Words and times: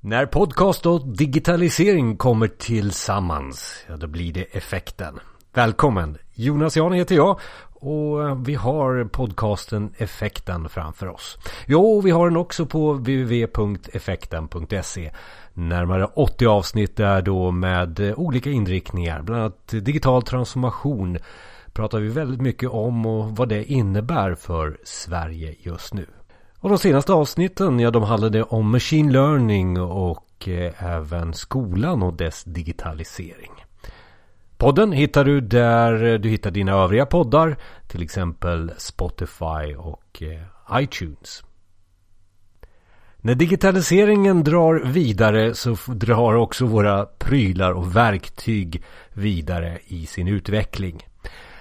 När 0.00 0.26
podcast 0.26 0.86
och 0.86 1.06
digitalisering 1.06 2.16
kommer 2.16 2.48
tillsammans, 2.48 3.84
ja 3.88 3.96
då 3.96 4.06
blir 4.06 4.32
det 4.32 4.42
effekten. 4.42 5.20
Välkommen! 5.54 6.18
Jonas 6.34 6.76
Jan 6.76 6.92
heter 6.92 7.14
jag 7.14 7.40
och 7.74 8.28
eh, 8.28 8.34
vi 8.34 8.54
har 8.54 9.04
podcasten 9.04 9.92
Effekten 9.96 10.68
framför 10.68 11.08
oss. 11.08 11.38
Jo, 11.66 12.00
vi 12.00 12.10
har 12.10 12.28
den 12.28 12.36
också 12.36 12.66
på 12.66 12.92
www.effekten.se. 12.92 15.10
Närmare 15.54 16.04
80 16.04 16.46
avsnitt 16.46 16.96
där 16.96 17.22
då 17.22 17.50
med 17.50 18.00
eh, 18.00 18.18
olika 18.18 18.50
inriktningar, 18.50 19.22
bland 19.22 19.42
annat 19.42 19.68
digital 19.68 20.22
transformation 20.22 21.18
pratar 21.72 22.00
vi 22.00 22.08
väldigt 22.08 22.40
mycket 22.40 22.70
om 22.70 23.06
och 23.06 23.36
vad 23.36 23.48
det 23.48 23.64
innebär 23.64 24.34
för 24.34 24.78
Sverige 24.84 25.54
just 25.58 25.94
nu. 25.94 26.06
Och 26.60 26.68
de 26.68 26.78
senaste 26.78 27.12
avsnitten, 27.12 27.80
ja 27.80 27.90
de 27.90 28.02
handlade 28.02 28.42
om 28.42 28.70
machine 28.70 29.12
learning 29.12 29.80
och 29.80 30.48
eh, 30.48 30.84
även 30.84 31.34
skolan 31.34 32.02
och 32.02 32.14
dess 32.14 32.44
digitalisering. 32.44 33.52
Podden 34.56 34.92
hittar 34.92 35.24
du 35.24 35.40
där 35.40 36.18
du 36.18 36.28
hittar 36.28 36.50
dina 36.50 36.72
övriga 36.72 37.06
poddar, 37.06 37.56
till 37.86 38.02
exempel 38.02 38.72
Spotify 38.78 39.74
och 39.76 40.22
eh, 40.22 40.80
iTunes. 40.82 41.42
När 43.16 43.34
digitaliseringen 43.34 44.44
drar 44.44 44.82
vidare 44.84 45.54
så 45.54 45.76
drar 45.86 46.34
också 46.34 46.66
våra 46.66 47.06
prylar 47.06 47.72
och 47.72 47.96
verktyg 47.96 48.82
vidare 49.12 49.78
i 49.86 50.06
sin 50.06 50.28
utveckling. 50.28 51.06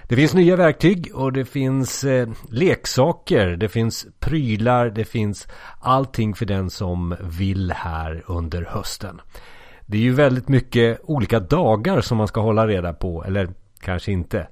Det 0.10 0.16
finns 0.16 0.34
nya 0.34 0.56
verktyg 0.56 1.12
och 1.14 1.34
det 1.34 1.46
finns 1.46 2.04
eh, 2.04 2.30
leksaker, 2.50 3.48
det 3.48 3.70
finns 3.70 4.08
prylar, 4.20 4.90
det 4.90 5.06
finns 5.06 5.48
allting 5.80 6.36
för 6.36 6.46
den 6.46 6.70
som 6.70 7.16
vill 7.22 7.72
här 7.72 8.24
under 8.28 8.62
hösten. 8.62 9.22
Det 9.86 9.98
är 9.98 10.02
ju 10.02 10.14
väldigt 10.14 10.48
mycket 10.48 11.00
olika 11.04 11.40
dagar 11.40 12.02
som 12.02 12.18
man 12.18 12.28
ska 12.28 12.42
hålla 12.42 12.68
reda 12.68 12.94
på, 12.94 13.24
eller 13.24 13.50
kanske 13.80 14.12
inte. 14.12 14.48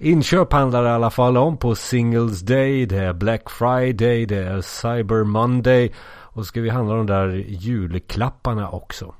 Inköp 0.00 0.52
handlar 0.52 0.82
det 0.82 0.88
i 0.88 0.92
alla 0.92 1.10
fall 1.10 1.36
om 1.36 1.56
på 1.56 1.74
Singles 1.74 2.40
Day, 2.40 2.86
det 2.86 2.98
är 2.98 3.12
Black 3.12 3.50
Friday, 3.50 4.26
det 4.26 4.38
är 4.38 4.60
Cyber 4.60 5.24
Monday 5.24 5.92
och 6.04 6.42
så 6.42 6.44
ska 6.44 6.60
vi 6.60 6.70
handla 6.70 6.94
de 6.94 7.06
där 7.06 7.28
julklapparna 7.48 8.68
också. 8.70 9.14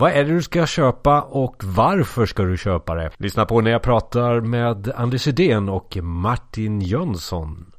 Vad 0.00 0.12
är 0.12 0.24
det 0.24 0.34
du 0.34 0.42
ska 0.42 0.66
köpa 0.66 1.22
och 1.22 1.64
varför 1.64 2.26
ska 2.26 2.42
du 2.42 2.56
köpa 2.56 2.94
det? 2.94 3.10
Lyssna 3.16 3.46
på 3.46 3.60
när 3.60 3.70
jag 3.70 3.82
pratar 3.82 4.40
med 4.40 4.92
Anders 4.96 5.28
Edén 5.28 5.68
och 5.68 5.96
Martin 6.02 6.80
Jönsson. 6.80 7.72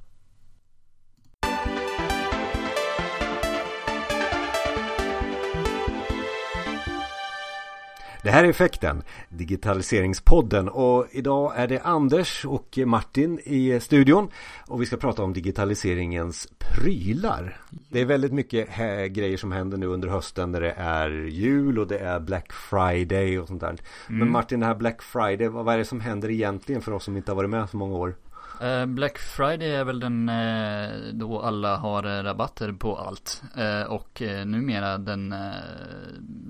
Det 8.23 8.31
här 8.31 8.43
är 8.43 8.49
Effekten, 8.49 9.03
Digitaliseringspodden 9.29 10.69
och 10.69 11.07
idag 11.11 11.53
är 11.55 11.67
det 11.67 11.79
Anders 11.79 12.45
och 12.45 12.79
Martin 12.85 13.39
i 13.43 13.79
studion 13.79 14.29
och 14.67 14.81
vi 14.81 14.85
ska 14.85 14.97
prata 14.97 15.23
om 15.23 15.33
digitaliseringens 15.33 16.47
prylar. 16.57 17.57
Det 17.89 17.99
är 17.99 18.05
väldigt 18.05 18.33
mycket 18.33 18.75
grejer 19.09 19.37
som 19.37 19.51
händer 19.51 19.77
nu 19.77 19.85
under 19.85 20.07
hösten 20.07 20.51
när 20.51 20.61
det 20.61 20.71
är 20.71 21.09
jul 21.09 21.79
och 21.79 21.87
det 21.87 21.99
är 21.99 22.19
Black 22.19 22.53
Friday 22.53 23.39
och 23.39 23.47
sånt 23.47 23.61
där. 23.61 23.67
Mm. 23.67 24.19
Men 24.19 24.31
Martin, 24.31 24.59
det 24.59 24.65
här 24.65 24.75
Black 24.75 25.01
Friday, 25.01 25.47
vad 25.47 25.73
är 25.73 25.77
det 25.77 25.85
som 25.85 25.99
händer 25.99 26.31
egentligen 26.31 26.81
för 26.81 26.91
oss 26.91 27.03
som 27.03 27.17
inte 27.17 27.31
har 27.31 27.35
varit 27.35 27.49
med 27.49 27.69
så 27.69 27.77
många 27.77 27.95
år? 27.95 28.15
Eh, 28.61 28.85
Black 28.85 29.17
Friday 29.17 29.71
är 29.71 29.83
väl 29.83 29.99
den 29.99 30.29
eh, 30.29 31.13
då 31.13 31.41
alla 31.41 31.77
har 31.77 32.03
eh, 32.03 32.23
rabatter 32.23 32.71
på 32.71 32.97
allt. 32.97 33.43
Och 33.87 34.21
numera 34.45 34.97
den 34.97 35.35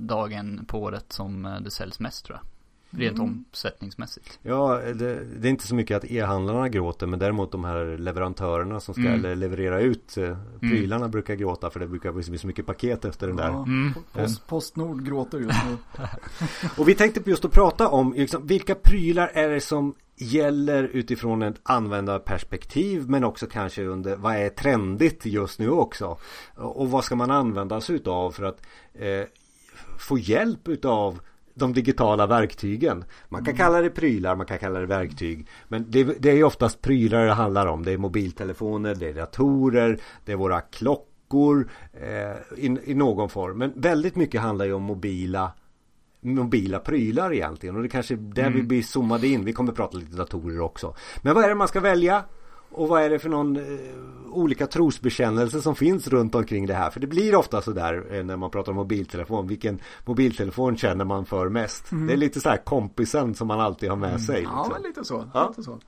dagen 0.07 0.65
på 0.67 0.81
året 0.81 1.13
som 1.13 1.59
det 1.61 1.71
säljs 1.71 1.99
mest 1.99 2.25
tror 2.25 2.39
jag. 2.41 2.50
Rent 2.93 3.17
mm. 3.17 3.45
omsättningsmässigt. 3.51 4.39
Ja, 4.41 4.81
det, 4.85 5.23
det, 5.25 5.47
är 5.47 5.49
inte 5.49 5.67
så 5.67 5.75
mycket 5.75 5.97
att 5.97 6.11
e-handlarna 6.11 6.69
gråter 6.69 7.07
men 7.07 7.19
däremot 7.19 7.51
de 7.51 7.63
här 7.63 7.97
leverantörerna 7.97 8.79
som 8.79 8.93
ska 8.93 9.07
mm. 9.07 9.39
leverera 9.39 9.81
ut 9.81 10.17
prylarna 10.59 11.05
mm. 11.05 11.11
brukar 11.11 11.35
gråta 11.35 11.69
för 11.69 11.79
det 11.79 11.87
brukar 11.87 12.11
bli 12.11 12.37
så 12.37 12.47
mycket 12.47 12.65
paket 12.65 13.05
efter 13.05 13.27
den 13.27 13.35
där. 13.35 13.47
Ja, 13.47 13.63
mm. 13.63 13.93
Post, 14.13 14.47
Postnord 14.47 15.05
gråter 15.05 15.39
just 15.39 15.59
nu. 15.69 15.77
och 16.77 16.89
vi 16.89 16.95
tänkte 16.95 17.29
just 17.29 17.45
att 17.45 17.51
prata 17.51 17.87
om 17.87 18.13
liksom, 18.13 18.47
vilka 18.47 18.75
prylar 18.75 19.31
är 19.33 19.49
det 19.49 19.61
som 19.61 19.95
gäller 20.15 20.83
utifrån 20.83 21.41
ett 21.41 21.59
användarperspektiv 21.63 23.09
men 23.09 23.23
också 23.23 23.47
kanske 23.47 23.83
under 23.83 24.15
vad 24.15 24.35
är 24.35 24.49
trendigt 24.49 25.25
just 25.25 25.59
nu 25.59 25.69
också. 25.69 26.17
Och 26.55 26.91
vad 26.91 27.03
ska 27.03 27.15
man 27.15 27.31
använda 27.31 27.81
sig 27.81 27.95
utav 27.95 28.31
för 28.31 28.43
att 28.43 28.61
eh, 28.93 29.25
få 29.99 30.17
hjälp 30.17 30.67
utav 30.67 31.19
de 31.53 31.73
digitala 31.73 32.27
verktygen. 32.27 33.03
Man 33.29 33.45
kan 33.45 33.53
mm. 33.53 33.57
kalla 33.57 33.81
det 33.81 33.89
prylar, 33.89 34.35
man 34.35 34.45
kan 34.45 34.59
kalla 34.59 34.79
det 34.79 34.85
verktyg. 34.85 35.47
Men 35.67 35.85
det, 35.87 36.03
det 36.03 36.29
är 36.29 36.35
ju 36.35 36.43
oftast 36.43 36.81
prylar 36.81 37.25
det 37.25 37.33
handlar 37.33 37.65
om. 37.67 37.85
Det 37.85 37.91
är 37.91 37.97
mobiltelefoner, 37.97 38.95
det 38.95 39.09
är 39.09 39.13
datorer, 39.13 39.99
det 40.25 40.31
är 40.31 40.35
våra 40.35 40.61
klockor 40.61 41.69
eh, 41.93 42.63
i, 42.65 42.77
i 42.83 42.93
någon 42.93 43.29
form. 43.29 43.57
Men 43.57 43.73
väldigt 43.75 44.15
mycket 44.15 44.41
handlar 44.41 44.65
ju 44.65 44.73
om 44.73 44.83
mobila 44.83 45.51
mobila 46.23 46.79
prylar 46.79 47.33
egentligen 47.33 47.75
och 47.75 47.81
det 47.81 47.89
kanske 47.89 48.13
är 48.13 48.17
där 48.17 48.43
mm. 48.43 48.53
vi 48.53 48.63
blir 48.63 48.83
zoomade 48.83 49.27
in. 49.27 49.45
Vi 49.45 49.53
kommer 49.53 49.71
prata 49.71 49.97
lite 49.97 50.17
datorer 50.17 50.59
också. 50.59 50.95
Men 51.21 51.35
vad 51.35 51.43
är 51.43 51.49
det 51.49 51.55
man 51.55 51.67
ska 51.67 51.79
välja? 51.79 52.23
Och 52.71 52.87
vad 52.87 53.03
är 53.03 53.09
det 53.09 53.19
för 53.19 53.29
någon 53.29 53.57
eh, 53.57 53.63
olika 54.31 54.67
trosbekännelse 54.67 55.61
som 55.61 55.75
finns 55.75 56.07
runt 56.07 56.35
omkring 56.35 56.65
det 56.65 56.73
här? 56.73 56.89
För 56.89 56.99
det 56.99 57.07
blir 57.07 57.35
ofta 57.35 57.61
sådär 57.61 58.05
eh, 58.11 58.23
när 58.23 58.37
man 58.37 58.51
pratar 58.51 58.71
om 58.71 58.75
mobiltelefon. 58.75 59.47
Vilken 59.47 59.79
mobiltelefon 60.05 60.77
känner 60.77 61.05
man 61.05 61.25
för 61.25 61.49
mest? 61.49 61.91
Mm. 61.91 62.07
Det 62.07 62.13
är 62.13 62.17
lite 62.17 62.41
så 62.41 62.49
här 62.49 62.57
kompisen 62.57 63.35
som 63.35 63.47
man 63.47 63.59
alltid 63.59 63.89
har 63.89 63.97
med 63.97 64.09
mm. 64.09 64.21
sig. 64.21 64.39
Liksom. 64.39 64.57
Ja, 64.57 64.69
men 64.73 64.81
lite 64.81 65.03
så. 65.03 65.29
Ja. 65.33 65.47
lite 65.49 65.63
så. 65.63 65.79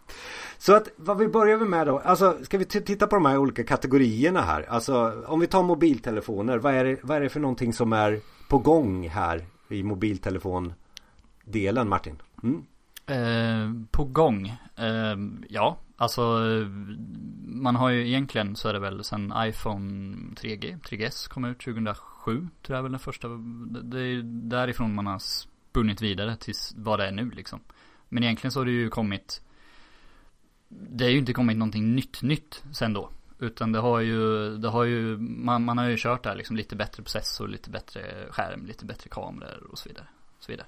Så 0.58 0.74
att 0.74 0.90
vad 0.96 1.18
vi 1.18 1.28
börjar 1.28 1.58
med 1.58 1.88
då. 1.88 2.00
Alltså 2.00 2.38
ska 2.42 2.58
vi 2.58 2.66
titta 2.66 3.08
på 3.08 3.16
de 3.16 3.26
här 3.26 3.38
olika 3.38 3.64
kategorierna 3.64 4.42
här. 4.42 4.66
Alltså 4.70 5.24
om 5.28 5.40
vi 5.40 5.48
tar 5.48 5.64
mobiltelefoner. 5.64 6.58
Vad 6.58 6.74
är 6.74 6.86
det, 6.86 6.98
vad 7.04 7.18
är 7.18 7.22
det 7.22 7.30
för 7.30 7.40
någonting 7.40 7.74
som 7.74 7.94
är 7.94 8.20
på 8.50 8.58
gång 8.58 9.10
här 9.10 9.46
i 9.70 9.84
mobiltelefondelen 9.84 11.90
Martin? 11.90 12.22
Mm. 12.44 12.64
Eh, 13.06 13.72
på 13.91 14.03
gång? 14.03 14.47
Eh, 14.75 15.18
ja, 15.50 15.78
alltså 15.97 16.22
man 17.46 17.75
har 17.75 17.90
ju 17.90 18.08
egentligen 18.08 18.56
så 18.56 18.69
är 18.69 18.74
det 18.74 18.80
väl 18.80 19.03
sen 19.03 19.34
iPhone 19.38 20.18
3G, 20.36 20.80
3GS 20.80 21.30
kom 21.30 21.46
ut 21.46 21.59
2007 21.59 22.47
tror 22.62 22.75
jag 22.75 22.84
väl 22.84 22.92
den 22.92 23.00
första. 23.00 23.28
Det 23.84 24.02
är 24.02 24.22
därifrån 24.24 24.96
man 24.96 25.08
har 25.08 25.19
spunnit 25.19 26.02
vidare 26.02 26.36
till 26.36 26.53
vad 26.75 27.00
det 27.00 27.08
är 27.08 27.12
nu 27.12 27.30
liksom. 27.30 27.59
Men 28.09 28.24
egentligen 28.24 28.52
så 28.52 28.59
har 28.59 28.66
det 28.66 28.72
ju 28.72 28.90
kommit 28.90 29.42
Det 30.69 31.06
är 31.06 31.09
ju 31.09 31.18
inte 31.18 31.34
kommit 31.34 31.58
någonting 31.58 31.96
nytt 31.96 32.22
nytt 32.22 32.63
sen 32.72 32.94
då. 32.94 33.09
Utan 33.40 33.72
det 33.72 33.80
har 33.80 34.00
ju, 34.00 34.50
det 34.58 34.69
har 34.69 34.84
ju, 34.84 35.18
man, 35.18 35.63
man 35.63 35.78
har 35.78 35.86
ju 35.86 35.97
kört 35.97 36.24
där 36.24 36.36
liksom 36.36 36.56
lite 36.56 36.75
bättre 36.75 37.03
processor, 37.03 37.47
lite 37.47 37.69
bättre 37.69 38.28
skärm, 38.30 38.66
lite 38.66 38.86
bättre 38.86 39.09
kameror 39.09 39.68
och 39.72 39.78
så 39.78 39.90
vidare. 39.90 40.08
och 40.38 40.44
Så, 40.44 40.52
vidare 40.52 40.68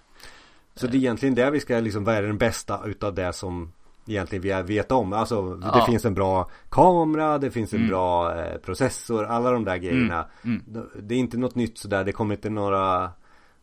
så 0.76 0.88
det 0.88 0.98
är 0.98 1.00
egentligen 1.00 1.36
där 1.36 1.52
vi 1.52 1.60
ska 1.60 1.80
liksom, 1.80 2.04
vad 2.04 2.16
är 2.16 2.22
den 2.22 2.38
bästa 2.38 2.86
utav 2.86 3.14
det 3.14 3.34
som 3.34 3.72
egentligen 4.08 4.66
vi 4.66 4.76
vet 4.76 4.92
om? 4.92 5.14
Alltså 5.14 5.56
det 5.56 5.68
ja. 5.74 5.86
finns 5.86 6.06
en 6.06 6.14
bra 6.14 6.50
kamera, 6.70 7.38
det 7.38 7.52
finns 7.52 7.74
en 7.74 7.80
mm. 7.80 7.90
bra 7.90 8.40
eh, 8.40 8.58
processor, 8.58 9.26
alla 9.26 9.52
de 9.52 9.64
där 9.66 9.78
grejerna. 9.78 10.26
Mm. 10.44 10.62
Mm. 10.68 10.88
Det 11.00 11.16
är 11.16 11.20
inte 11.20 11.38
något 11.38 11.56
nytt 11.56 11.78
sådär, 11.78 12.04
det 12.04 12.12
kommer 12.12 12.36
inte 12.36 12.50
några 12.50 13.12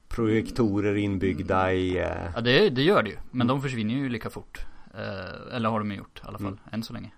projektorer 0.09 0.95
inbyggda 0.95 1.73
i 1.73 1.99
eh... 1.99 2.31
Ja 2.35 2.41
det, 2.41 2.71
det 2.71 2.83
gör 2.83 3.03
det 3.03 3.11
ju, 3.11 3.17
men 3.31 3.47
de 3.47 3.63
försvinner 3.63 3.95
ju 3.95 4.09
lika 4.09 4.31
fort. 4.31 4.67
Eh, 4.95 5.57
eller 5.57 5.69
har 5.69 5.79
de 5.79 5.93
gjort 5.93 6.21
i 6.25 6.27
alla 6.27 6.39
fall, 6.39 6.47
mm. 6.47 6.59
än 6.73 6.83
så 6.83 6.93
länge. 6.93 7.11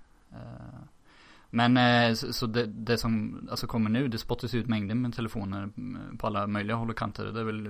Eh, 1.54 1.68
men 1.68 1.76
eh, 1.76 2.14
så 2.14 2.46
det, 2.46 2.66
det, 2.66 2.98
som 2.98 3.46
alltså 3.50 3.66
kommer 3.66 3.90
nu, 3.90 4.08
det 4.08 4.18
spottas 4.18 4.54
ut 4.54 4.66
mängder 4.66 4.94
med 4.94 5.14
telefoner 5.14 5.58
mm, 5.58 6.18
på 6.18 6.26
alla 6.26 6.46
möjliga 6.46 6.76
håll 6.76 6.90
och 6.90 6.98
kanter. 6.98 7.24
Det 7.24 7.40
är 7.40 7.44
väl, 7.44 7.68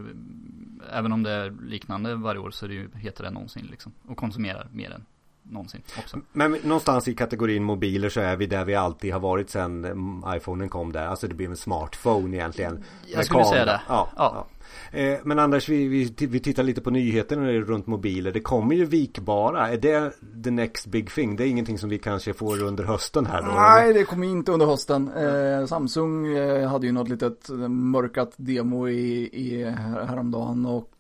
även 0.92 1.12
om 1.12 1.22
det 1.22 1.30
är 1.30 1.56
liknande 1.66 2.14
varje 2.14 2.40
år 2.40 2.50
så 2.50 2.64
är 2.64 2.68
det 2.68 2.74
ju 2.74 2.88
hetare 2.94 3.26
än 3.26 3.34
någonsin 3.34 3.66
liksom. 3.70 3.92
Och 4.08 4.16
konsumerar 4.16 4.68
mer 4.72 4.90
än 4.90 5.04
någonsin 5.42 5.82
också. 5.98 6.20
Men 6.32 6.52
någonstans 6.62 7.08
i 7.08 7.14
kategorin 7.14 7.64
mobiler 7.64 8.08
så 8.08 8.20
är 8.20 8.36
vi 8.36 8.46
där 8.46 8.64
vi 8.64 8.74
alltid 8.74 9.12
har 9.12 9.20
varit 9.20 9.50
sen 9.50 9.84
mm, 9.84 10.24
iPhonen 10.36 10.68
kom 10.68 10.92
där. 10.92 11.06
Alltså 11.06 11.28
det 11.28 11.34
blir 11.34 11.48
en 11.48 11.56
smartphone 11.56 12.36
egentligen. 12.36 12.84
Jag 13.06 13.24
skulle 13.24 13.44
säga 13.44 13.64
det. 13.64 13.80
Ja, 13.88 14.08
ja. 14.16 14.46
ja. 14.50 14.53
Eh, 14.94 15.18
men 15.24 15.38
Anders, 15.38 15.68
vi, 15.68 15.88
vi, 15.88 16.26
vi 16.26 16.40
tittar 16.40 16.62
lite 16.62 16.80
på 16.80 16.90
nyheterna 16.90 17.52
runt 17.52 17.86
mobiler. 17.86 18.32
Det 18.32 18.40
kommer 18.40 18.74
ju 18.74 18.84
vikbara. 18.84 19.68
Är 19.68 19.76
det 19.76 20.12
the 20.44 20.50
next 20.50 20.86
big 20.86 21.10
thing? 21.10 21.36
Det 21.36 21.44
är 21.44 21.46
ingenting 21.46 21.78
som 21.78 21.90
vi 21.90 21.98
kanske 21.98 22.34
får 22.34 22.62
under 22.62 22.84
hösten 22.84 23.26
här 23.26 23.42
då? 23.42 23.48
Nej, 23.48 23.92
det 23.92 24.04
kommer 24.04 24.26
inte 24.26 24.52
under 24.52 24.66
hösten. 24.66 25.10
Eh, 25.12 25.66
Samsung 25.66 26.26
eh, 26.26 26.68
hade 26.68 26.86
ju 26.86 26.92
något 26.92 27.08
litet 27.08 27.50
eh, 27.50 27.68
mörkat 27.68 28.32
demo 28.36 28.88
i, 28.88 29.30
i 29.32 29.64
häromdagen 30.08 30.66
och 30.66 30.90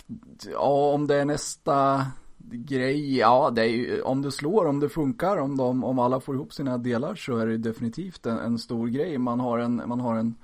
ja, 0.52 0.92
om 0.94 1.06
det 1.06 1.16
är 1.16 1.24
nästa 1.24 2.06
grej, 2.52 3.18
ja 3.18 3.50
det 3.54 3.62
är 3.62 3.66
ju, 3.66 4.02
om 4.02 4.22
det 4.22 4.30
slår, 4.30 4.66
om 4.66 4.80
det 4.80 4.88
funkar, 4.88 5.36
om, 5.36 5.56
de, 5.56 5.84
om 5.84 5.98
alla 5.98 6.20
får 6.20 6.34
ihop 6.34 6.52
sina 6.52 6.78
delar 6.78 7.14
så 7.14 7.36
är 7.36 7.46
det 7.46 7.58
definitivt 7.58 8.26
en, 8.26 8.38
en 8.38 8.58
stor 8.58 8.88
grej. 8.88 9.18
Man 9.18 9.40
har 9.40 9.58
en, 9.58 9.82
man 9.86 10.00
har 10.00 10.16
en 10.16 10.34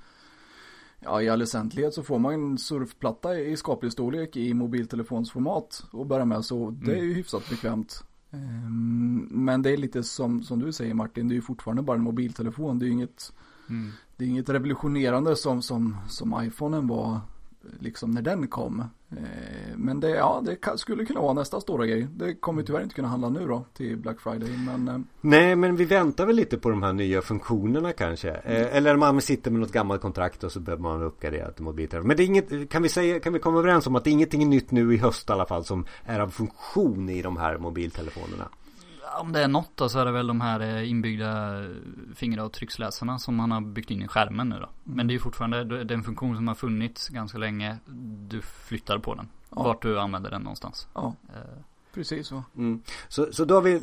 Ja, 1.03 1.21
i 1.21 1.29
all 1.29 1.39
väsentlighet 1.39 1.93
så 1.93 2.03
får 2.03 2.19
man 2.19 2.33
en 2.33 2.57
surfplatta 2.57 3.39
i 3.39 3.57
skaplig 3.57 3.91
storlek 3.91 4.35
i 4.37 4.53
mobiltelefonsformat 4.53 5.83
och 5.91 6.05
bära 6.05 6.25
med 6.25 6.45
så 6.45 6.71
det 6.71 6.91
är 6.99 7.03
ju 7.03 7.13
hyfsat 7.13 7.49
bekvämt. 7.49 8.03
Ehm, 8.31 9.27
men 9.31 9.61
det 9.61 9.69
är 9.69 9.77
lite 9.77 10.03
som, 10.03 10.43
som 10.43 10.59
du 10.59 10.71
säger 10.73 10.93
Martin, 10.93 11.27
det 11.27 11.33
är 11.33 11.35
ju 11.35 11.41
fortfarande 11.41 11.81
bara 11.81 11.97
en 11.97 12.03
mobiltelefon. 12.03 12.79
Det 12.79 12.85
är 12.85 12.87
ju 12.87 12.93
inget, 12.93 13.33
Mm. 13.69 13.91
det 14.17 14.25
är 14.25 14.29
inget 14.29 14.49
revolutionerande 14.49 15.35
som, 15.35 15.61
som, 15.61 15.97
som 16.09 16.43
iPhonen 16.43 16.87
var 16.87 17.19
liksom 17.79 18.11
när 18.11 18.21
den 18.21 18.47
kom. 18.47 18.83
Ehm, 19.11 19.17
Men 19.75 19.99
det, 19.99 20.09
ja, 20.09 20.43
det 20.45 20.77
skulle 20.77 21.05
kunna 21.05 21.21
vara 21.21 21.33
nästa 21.33 21.61
stora 21.61 21.85
grej. 21.85 22.07
Det 22.15 22.33
kommer 22.33 22.63
tyvärr 22.63 22.83
inte 22.83 22.95
kunna 22.95 23.07
handla 23.07 23.29
nu 23.29 23.47
då 23.47 23.65
till 23.73 23.97
Black 23.97 24.21
Friday. 24.21 24.57
Men 24.57 24.87
eh, 24.87 24.99
Nej, 25.21 25.55
men 25.55 25.75
vi 25.75 25.85
väntar 25.85 26.25
väl 26.25 26.35
lite 26.35 26.57
på 26.57 26.69
de 26.69 26.83
här 26.83 26.93
nya 26.93 27.21
funktionerna 27.21 27.93
kanske. 27.93 28.29
Eh, 28.29 28.75
eller 28.75 28.95
man 28.95 29.21
sitter 29.21 29.51
med 29.51 29.59
något 29.59 29.71
gammalt 29.71 30.01
kontrakt 30.01 30.43
och 30.43 30.51
så 30.51 30.59
behöver 30.59 30.83
man 30.83 31.01
uppgradera 31.01 31.51
till 31.51 31.63
mobiltelefon. 31.63 32.07
Men 32.07 32.17
det 32.17 32.23
är 32.23 32.25
inget, 32.25 32.69
kan 32.69 32.83
vi 32.83 32.89
säga, 32.89 33.19
kan 33.19 33.33
vi 33.33 33.39
komma 33.39 33.59
överens 33.59 33.87
om 33.87 33.95
att 33.95 34.03
det 34.03 34.09
är 34.09 34.11
ingenting 34.11 34.49
nytt 34.49 34.71
nu 34.71 34.93
i 34.93 34.97
höst 34.97 35.29
i 35.29 35.31
alla 35.31 35.45
fall 35.45 35.65
som 35.65 35.85
är 36.05 36.19
av 36.19 36.29
funktion 36.29 37.09
i 37.09 37.21
de 37.21 37.37
här 37.37 37.57
mobiltelefonerna? 37.57 38.47
Om 39.19 39.31
det 39.31 39.43
är 39.43 39.47
något 39.47 39.71
då 39.75 39.89
så 39.89 39.99
är 39.99 40.05
det 40.05 40.11
väl 40.11 40.27
de 40.27 40.41
här 40.41 40.59
eh, 40.59 40.89
inbyggda 40.89 41.63
fingeravtrycksläsarna 42.15 43.19
som 43.19 43.35
man 43.35 43.51
har 43.51 43.61
byggt 43.61 43.91
in 43.91 44.01
i 44.01 44.07
skärmen 44.07 44.49
nu 44.49 44.59
då. 44.59 44.69
Men 44.83 45.07
det 45.07 45.11
är 45.11 45.13
ju 45.15 45.19
fortfarande 45.19 45.83
den 45.83 46.03
funktion 46.03 46.35
som 46.35 46.47
har 46.47 46.55
funnits 46.55 47.09
ganska 47.09 47.37
länge. 47.37 47.77
Du 48.27 48.41
flyttar 48.41 48.97
på 48.99 49.15
den. 49.15 49.29
Ja. 49.49 49.63
Vart 49.63 49.81
du 49.81 49.99
använder 49.99 50.31
den 50.31 50.41
någonstans. 50.41 50.87
ja, 50.93 51.15
Eh, 51.35 51.61
precis 51.93 52.27
så. 52.27 52.43
Mm. 52.57 52.81
Så, 53.07 53.33
så 53.33 53.45
då 53.45 53.55
har 53.55 53.61
vi 53.61 53.81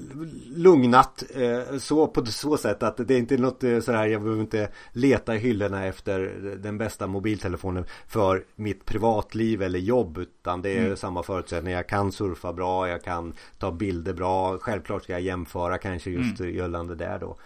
lugnat 0.57 1.25
eh, 1.35 1.79
så 1.79 2.07
på 2.07 2.27
så 2.27 2.57
sätt 2.57 2.83
att 2.83 2.97
det 3.09 3.15
är 3.15 3.19
inte 3.19 3.37
något 3.37 3.65
eh, 3.65 3.81
sådär 3.81 4.07
jag 4.07 4.23
behöver 4.23 4.41
inte 4.43 4.69
leta 4.93 5.35
i 5.35 5.39
hyllorna 5.39 5.87
efter 5.87 6.21
den 6.63 6.79
bästa 6.79 7.07
mobiltelefonen 7.07 7.85
för 8.09 8.45
mitt 8.57 8.85
privatliv 8.85 9.63
eller 9.63 9.79
jobb 9.79 10.19
utan 10.19 10.63
det 10.63 10.71
är 10.71 10.85
Mm. 10.85 10.97
samma 10.97 11.23
förutsättningar. 11.23 11.79
Jag 11.79 11.89
kan 11.89 12.13
surfa 12.13 12.53
bra, 12.53 12.89
jag 12.89 13.03
kan 13.05 13.33
ta 13.59 13.71
bilder 13.73 14.13
bra. 14.13 14.59
Självklart 14.59 15.03
ska 15.03 15.13
jag 15.13 15.23
jämföra 15.23 15.79
kanske 15.79 16.11
just 16.11 16.41
gällande 16.41 16.95
där 16.95 17.19
då. 17.19 17.37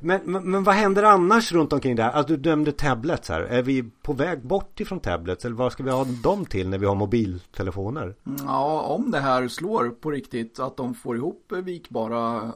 Men, 0.00 0.20
men, 0.24 0.50
men 0.50 0.64
vad 0.64 0.74
händer 0.74 1.02
annars 1.02 1.52
runt 1.52 1.72
omkring 1.72 1.96
det 1.96 2.02
här? 2.02 2.10
Alltså, 2.10 2.36
du 2.36 2.50
nämnde 2.50 2.72
tablets 2.72 3.28
här. 3.28 3.40
Är 3.40 3.62
vi 3.62 3.82
på 4.02 4.12
väg 4.12 4.46
bort 4.46 4.80
ifrån 4.80 5.00
tablets 5.00 5.44
eller 5.44 5.56
vad 5.56 5.72
ska 5.72 5.82
vi 5.82 5.90
ha 5.90 6.04
dem 6.04 6.46
till 6.46 6.68
när 6.68 6.78
vi 6.78 6.86
har 6.86 6.94
mobiltelefoner? 6.94 8.16
Ja, 8.46 8.80
om 8.80 9.10
det 9.10 9.20
här 9.20 9.48
slår 9.48 9.88
på 9.88 10.10
riktigt, 10.10 10.58
att 10.58 10.76
de 10.76 10.94
får 10.94 11.16
ihop 11.16 11.52
vikbara, 11.64 12.52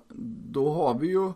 då 0.48 0.72
har 0.72 0.98
vi 0.98 1.06
ju, 1.06 1.32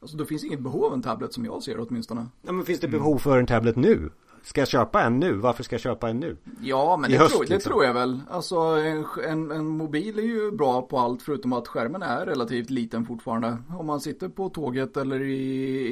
alltså 0.00 0.16
då 0.16 0.24
finns 0.24 0.44
inget 0.44 0.60
behov 0.60 0.84
av 0.84 0.92
en 0.92 1.02
tablet 1.02 1.32
som 1.32 1.44
jag 1.44 1.62
ser 1.62 1.86
åtminstone. 1.88 2.26
Ja, 2.42 2.52
men 2.52 2.64
finns 2.64 2.80
det 2.80 2.88
behov 2.88 3.18
för 3.18 3.38
en 3.38 3.46
tablet 3.46 3.76
nu? 3.76 4.10
Ska 4.42 4.60
jag 4.60 4.68
köpa 4.68 5.02
en 5.02 5.20
nu? 5.20 5.32
Varför 5.32 5.62
ska 5.62 5.74
jag 5.74 5.80
köpa 5.80 6.08
en 6.08 6.20
nu? 6.20 6.36
Ja, 6.60 6.96
men 6.96 7.10
det, 7.10 7.18
höst, 7.18 7.34
tror, 7.34 7.44
det 7.44 7.50
liksom. 7.54 7.70
tror 7.70 7.84
jag 7.84 7.94
väl. 7.94 8.20
Alltså 8.30 8.56
en, 8.56 9.06
en, 9.28 9.50
en 9.50 9.66
mobil 9.66 10.18
är 10.18 10.22
ju 10.22 10.50
bra 10.50 10.82
på 10.82 10.98
allt 10.98 11.22
förutom 11.22 11.52
att 11.52 11.68
skärmen 11.68 12.02
är 12.02 12.26
relativt 12.26 12.70
liten 12.70 13.06
fortfarande. 13.06 13.56
Om 13.78 13.86
man 13.86 14.00
sitter 14.00 14.28
på 14.28 14.48
tåget 14.48 14.96
eller 14.96 15.20
i, 15.20 15.34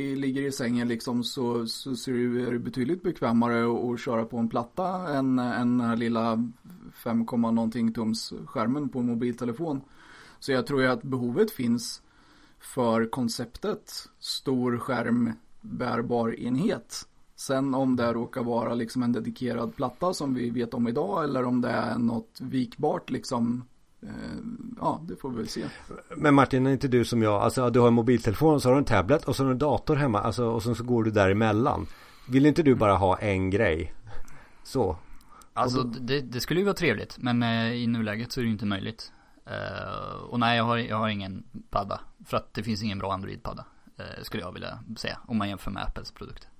i, 0.03 0.17
ligger 0.17 0.43
i 0.43 0.53
sängen 0.53 0.89
liksom 0.89 1.25
så, 1.25 1.67
så 1.67 2.11
är 2.11 2.53
det 2.53 2.59
betydligt 2.59 3.03
bekvämare 3.03 3.65
att, 3.65 3.85
att 3.85 4.00
köra 4.00 4.25
på 4.25 4.37
en 4.37 4.49
platta 4.49 4.89
än, 4.89 5.39
än 5.39 5.79
den 5.79 5.89
här 5.89 5.97
lilla 5.97 6.50
5, 6.95 7.27
någonting 7.41 7.93
tums 7.93 8.33
skärmen 8.47 8.89
på 8.89 8.99
en 8.99 9.06
mobiltelefon. 9.06 9.81
Så 10.39 10.53
jag 10.53 10.67
tror 10.67 10.83
ju 10.83 10.89
att 10.89 11.03
behovet 11.03 11.50
finns 11.50 12.03
för 12.61 13.11
konceptet 13.11 13.93
stor 14.19 14.79
skärm 14.79 15.33
bärbar 15.61 16.41
enhet. 16.41 17.08
Sen 17.38 17.75
om 17.75 17.96
det 17.96 18.12
råkar 18.12 18.43
vara 18.43 18.75
liksom 18.75 19.02
en 19.02 19.12
dedikerad 19.12 19.76
platta 19.76 20.14
som 20.14 20.35
vi 20.35 20.50
vet 20.50 20.75
om 20.75 20.88
idag 20.88 21.25
eller 21.25 21.44
om 21.44 21.61
det 21.61 21.69
är 21.69 21.99
något 21.99 22.40
vikbart 22.40 23.11
liksom. 23.11 23.64
Eh, 24.02 24.08
ja, 24.81 25.00
det 25.08 25.17
får 25.17 25.31
vi 25.31 25.37
väl 25.37 25.49
se. 25.49 25.64
Men 26.17 26.35
Martin, 26.35 26.67
är 26.67 26.70
inte 26.70 26.88
du 26.88 27.05
som 27.05 27.23
jag, 27.23 27.43
alltså 27.43 27.70
du 27.70 27.81
har 27.81 27.88
en 27.88 27.94
mobiltelefon 27.94 28.55
och 28.55 28.62
så 28.62 28.69
har 28.69 28.75
du 28.75 28.79
en 28.79 28.85
tablet 28.85 29.25
och 29.25 29.37
så 29.37 29.43
har 29.43 29.49
du 29.49 29.52
en 29.52 29.58
dator 29.58 29.96
hemma, 29.96 30.20
alltså 30.20 30.44
och 30.44 30.62
sen 30.62 30.75
så 30.75 30.85
går 30.85 31.05
du 31.05 31.11
däremellan. 31.11 31.87
Vill 32.29 32.46
inte 32.46 32.62
du 32.62 32.75
bara 32.75 32.94
ha 32.94 33.19
en 33.19 33.50
grej? 33.50 33.94
Så. 34.62 34.96
Alltså 35.52 35.82
det, 35.82 36.20
det 36.20 36.40
skulle 36.40 36.61
ju 36.61 36.67
vara 36.67 36.76
trevligt. 36.76 37.19
Men 37.19 37.43
eh, 37.43 37.73
i 37.73 37.87
nuläget 37.87 38.32
så 38.32 38.40
är 38.40 38.43
det 38.43 38.46
ju 38.46 38.52
inte 38.52 38.67
möjligt. 38.67 39.12
Eh, 39.46 40.23
och 40.31 40.40
nej, 40.40 40.56
jag 40.56 40.64
har, 40.64 40.76
jag 40.76 40.96
har 40.96 41.08
ingen 41.08 41.44
padda. 41.70 42.00
För 42.25 42.37
att 42.37 42.55
det 42.55 42.62
finns 42.62 42.82
ingen 42.82 42.99
bra 42.99 43.12
Android-padda. 43.12 43.64
Eh, 43.99 44.23
skulle 44.23 44.43
jag 44.43 44.52
vilja 44.52 44.79
säga. 44.96 45.19
Om 45.26 45.38
man 45.38 45.49
jämför 45.49 45.70
med 45.70 45.82
Apples 45.82 46.12
produkter. 46.12 46.50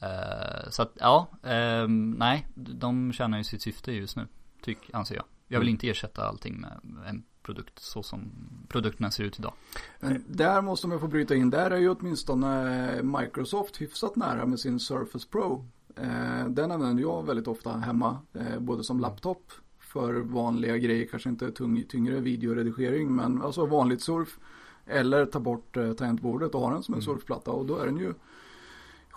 Eh, 0.00 0.70
så 0.70 0.82
att 0.82 0.92
ja, 1.00 1.26
ehm, 1.42 2.10
nej. 2.10 2.46
De 2.54 3.12
tjänar 3.12 3.38
ju 3.38 3.44
sitt 3.44 3.62
syfte 3.62 3.92
just 3.92 4.16
nu. 4.16 4.26
Tyck, 4.62 4.90
anser 4.92 5.14
jag. 5.14 5.24
Jag 5.48 5.58
vill 5.58 5.68
Mm. 5.68 5.74
inte 5.74 5.88
ersätta 5.90 6.24
allting 6.28 6.60
med 6.60 6.80
en 7.06 7.22
produkt 7.42 7.78
så 7.78 8.02
som 8.02 8.32
produkterna 8.68 9.10
ser 9.10 9.24
ut 9.24 9.38
idag. 9.38 9.52
Men 10.00 10.24
där 10.28 10.62
måste 10.62 10.86
man 10.88 11.00
få 11.00 11.06
bryta 11.08 11.34
in. 11.34 11.50
Där 11.50 11.70
är 11.70 11.76
ju 11.76 11.90
åtminstone 11.90 13.02
Microsoft 13.02 13.80
hyfsat 13.80 14.16
nära 14.16 14.46
med 14.46 14.60
sin 14.60 14.80
Surface 14.80 15.28
Pro. 15.30 15.66
Eh, 15.96 16.48
den 16.48 16.70
använder 16.70 17.02
jag 17.02 17.26
väldigt 17.26 17.48
ofta 17.48 17.70
hemma. 17.76 18.18
Eh, 18.34 18.58
både 18.58 18.84
som 18.84 19.00
laptop 19.00 19.52
för 19.78 20.14
vanliga 20.14 20.76
grejer, 20.76 21.06
kanske 21.10 21.28
inte 21.28 21.50
tung, 21.52 21.84
tyngre 21.88 22.20
videoredigering, 22.20 23.12
men 23.16 23.42
alltså 23.42 23.66
vanligt 23.66 24.02
surf. 24.02 24.38
Eller 24.86 25.26
ta 25.26 25.40
bort 25.40 25.74
tangentbordet 25.98 26.54
och 26.54 26.60
ha 26.60 26.70
den 26.72 26.82
som 26.82 26.94
en 26.94 27.02
surfplatta 27.02 27.50
och 27.50 27.66
då 27.66 27.76
är 27.78 27.86
den 27.86 27.96
ju 27.96 28.14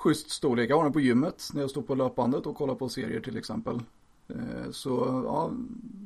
schysst 0.03 0.29
storlek. 0.29 0.69
Jag 0.69 0.75
har 0.77 0.83
den 0.83 0.93
på 0.93 0.99
gymmet 0.99 1.49
när 1.53 1.61
jag 1.61 1.69
står 1.69 1.81
på 1.81 1.95
löpbandet 1.95 2.45
och 2.45 2.55
kollar 2.55 2.75
på 2.75 2.89
serier 2.89 3.19
till 3.19 3.37
exempel. 3.37 3.81
Eh, 4.29 4.71
så 4.71 5.23
ja, 5.25 5.51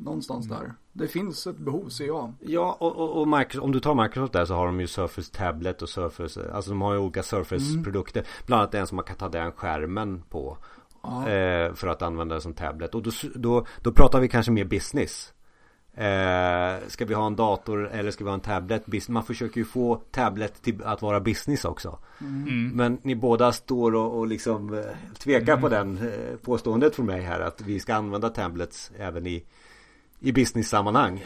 någonstans 0.04 0.48
där. 0.48 0.74
Det 0.94 1.08
finns 1.08 1.48
ett 1.48 1.58
behov 1.58 1.90
ser 1.90 2.08
jag. 2.08 2.34
Ja, 2.40 2.78
och, 2.80 2.96
och, 2.96 3.22
och 3.22 3.28
Microsoft, 3.28 3.64
om 3.64 3.72
du 3.72 3.80
tar 3.80 4.04
Microsoft 4.04 4.34
där 4.34 4.46
så 4.46 4.54
har 4.54 4.66
de 4.66 4.80
ju 4.80 4.88
Surface 4.88 5.32
Tablet 5.34 5.82
och 5.82 5.90
Surface, 5.90 6.52
alltså 6.52 6.72
de 6.72 6.82
har 6.82 6.94
ju 6.94 7.00
olika 7.00 7.24
Surface-produkter. 7.24 8.28
Bland 8.46 8.62
annat 8.62 8.76
en 8.76 8.88
som 8.88 8.96
man 8.96 9.06
kan 9.06 9.18
ta 9.18 9.30
den 9.30 9.52
skärmen 9.52 10.24
på. 10.30 10.58
Ja. 11.04 11.30
Eh, 11.30 11.74
för 11.74 11.88
att 11.88 12.02
använda 12.02 12.36
det 12.36 12.42
som 12.42 12.54
tablet. 12.54 12.96
Och 12.96 13.04
då, 13.04 13.12
då, 13.36 13.66
då 13.82 13.92
pratar 13.92 14.20
vi 14.20 14.28
kanske 14.28 14.52
mer 14.52 14.66
business. 14.66 15.34
Eh, 15.98 16.88
ska 16.88 17.06
vi 17.06 17.14
ha 17.14 17.28
en 17.28 17.36
dator 17.36 17.90
eller 17.92 18.12
ska 18.12 18.24
vi 18.24 18.30
ha 18.30 18.36
en 18.36 18.40
tablet? 18.40 19.08
Man 19.08 19.24
försöker 19.24 19.58
ju 19.58 19.66
få 19.66 20.02
tablet 20.12 20.62
till 20.62 20.84
att 20.84 21.02
vara 21.02 21.20
business 21.20 21.66
också. 21.66 22.00
Mm. 22.22 22.70
Men 22.70 22.98
ni 23.02 23.16
båda 23.16 23.52
står 23.52 23.96
och, 23.96 24.18
och 24.18 24.28
liksom 24.28 24.74
eh, 24.74 24.84
tvekar 25.18 25.58
på 25.58 25.70
den 25.70 25.98
eh, 25.98 26.36
påståendet 26.42 26.96
från 26.96 27.06
mig 27.06 27.22
här 27.22 27.40
att 27.40 27.62
vi 27.62 27.80
ska 27.80 27.96
använda 27.96 28.30
tablets 28.30 28.92
även 28.98 29.28
i, 29.28 29.44
i 30.20 30.32
business-sammanhang. 30.32 31.26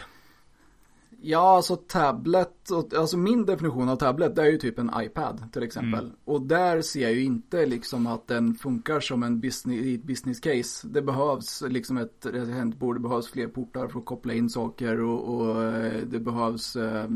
Ja, 1.23 1.55
alltså 1.55 1.75
tablet, 1.75 2.71
alltså 2.97 3.17
min 3.17 3.45
definition 3.45 3.89
av 3.89 3.95
tablet 3.95 4.35
det 4.35 4.41
är 4.41 4.51
ju 4.51 4.57
typ 4.57 4.79
en 4.79 4.91
iPad 4.95 5.43
till 5.53 5.63
exempel. 5.63 6.11
Och 6.25 6.41
där 6.41 6.81
ser 6.81 7.01
jag 7.01 7.13
ju 7.13 7.23
inte 7.23 7.65
liksom 7.65 8.07
att 8.07 8.27
den 8.27 8.55
funkar 8.55 8.99
som 8.99 9.23
en 9.23 9.39
business, 9.39 10.03
business 10.03 10.39
case. 10.39 10.87
Det 10.87 11.01
behövs 11.01 11.63
liksom 11.67 11.97
ett 11.97 12.21
tangentbord, 12.21 12.95
det 12.95 12.99
behövs 12.99 13.29
fler 13.29 13.47
portar 13.47 13.87
för 13.87 13.99
att 13.99 14.05
koppla 14.05 14.33
in 14.33 14.49
saker 14.49 15.01
och, 15.01 15.35
och 15.35 15.63
eh, 15.63 16.01
det 16.03 16.19
behövs, 16.19 16.75
eh, 16.75 17.09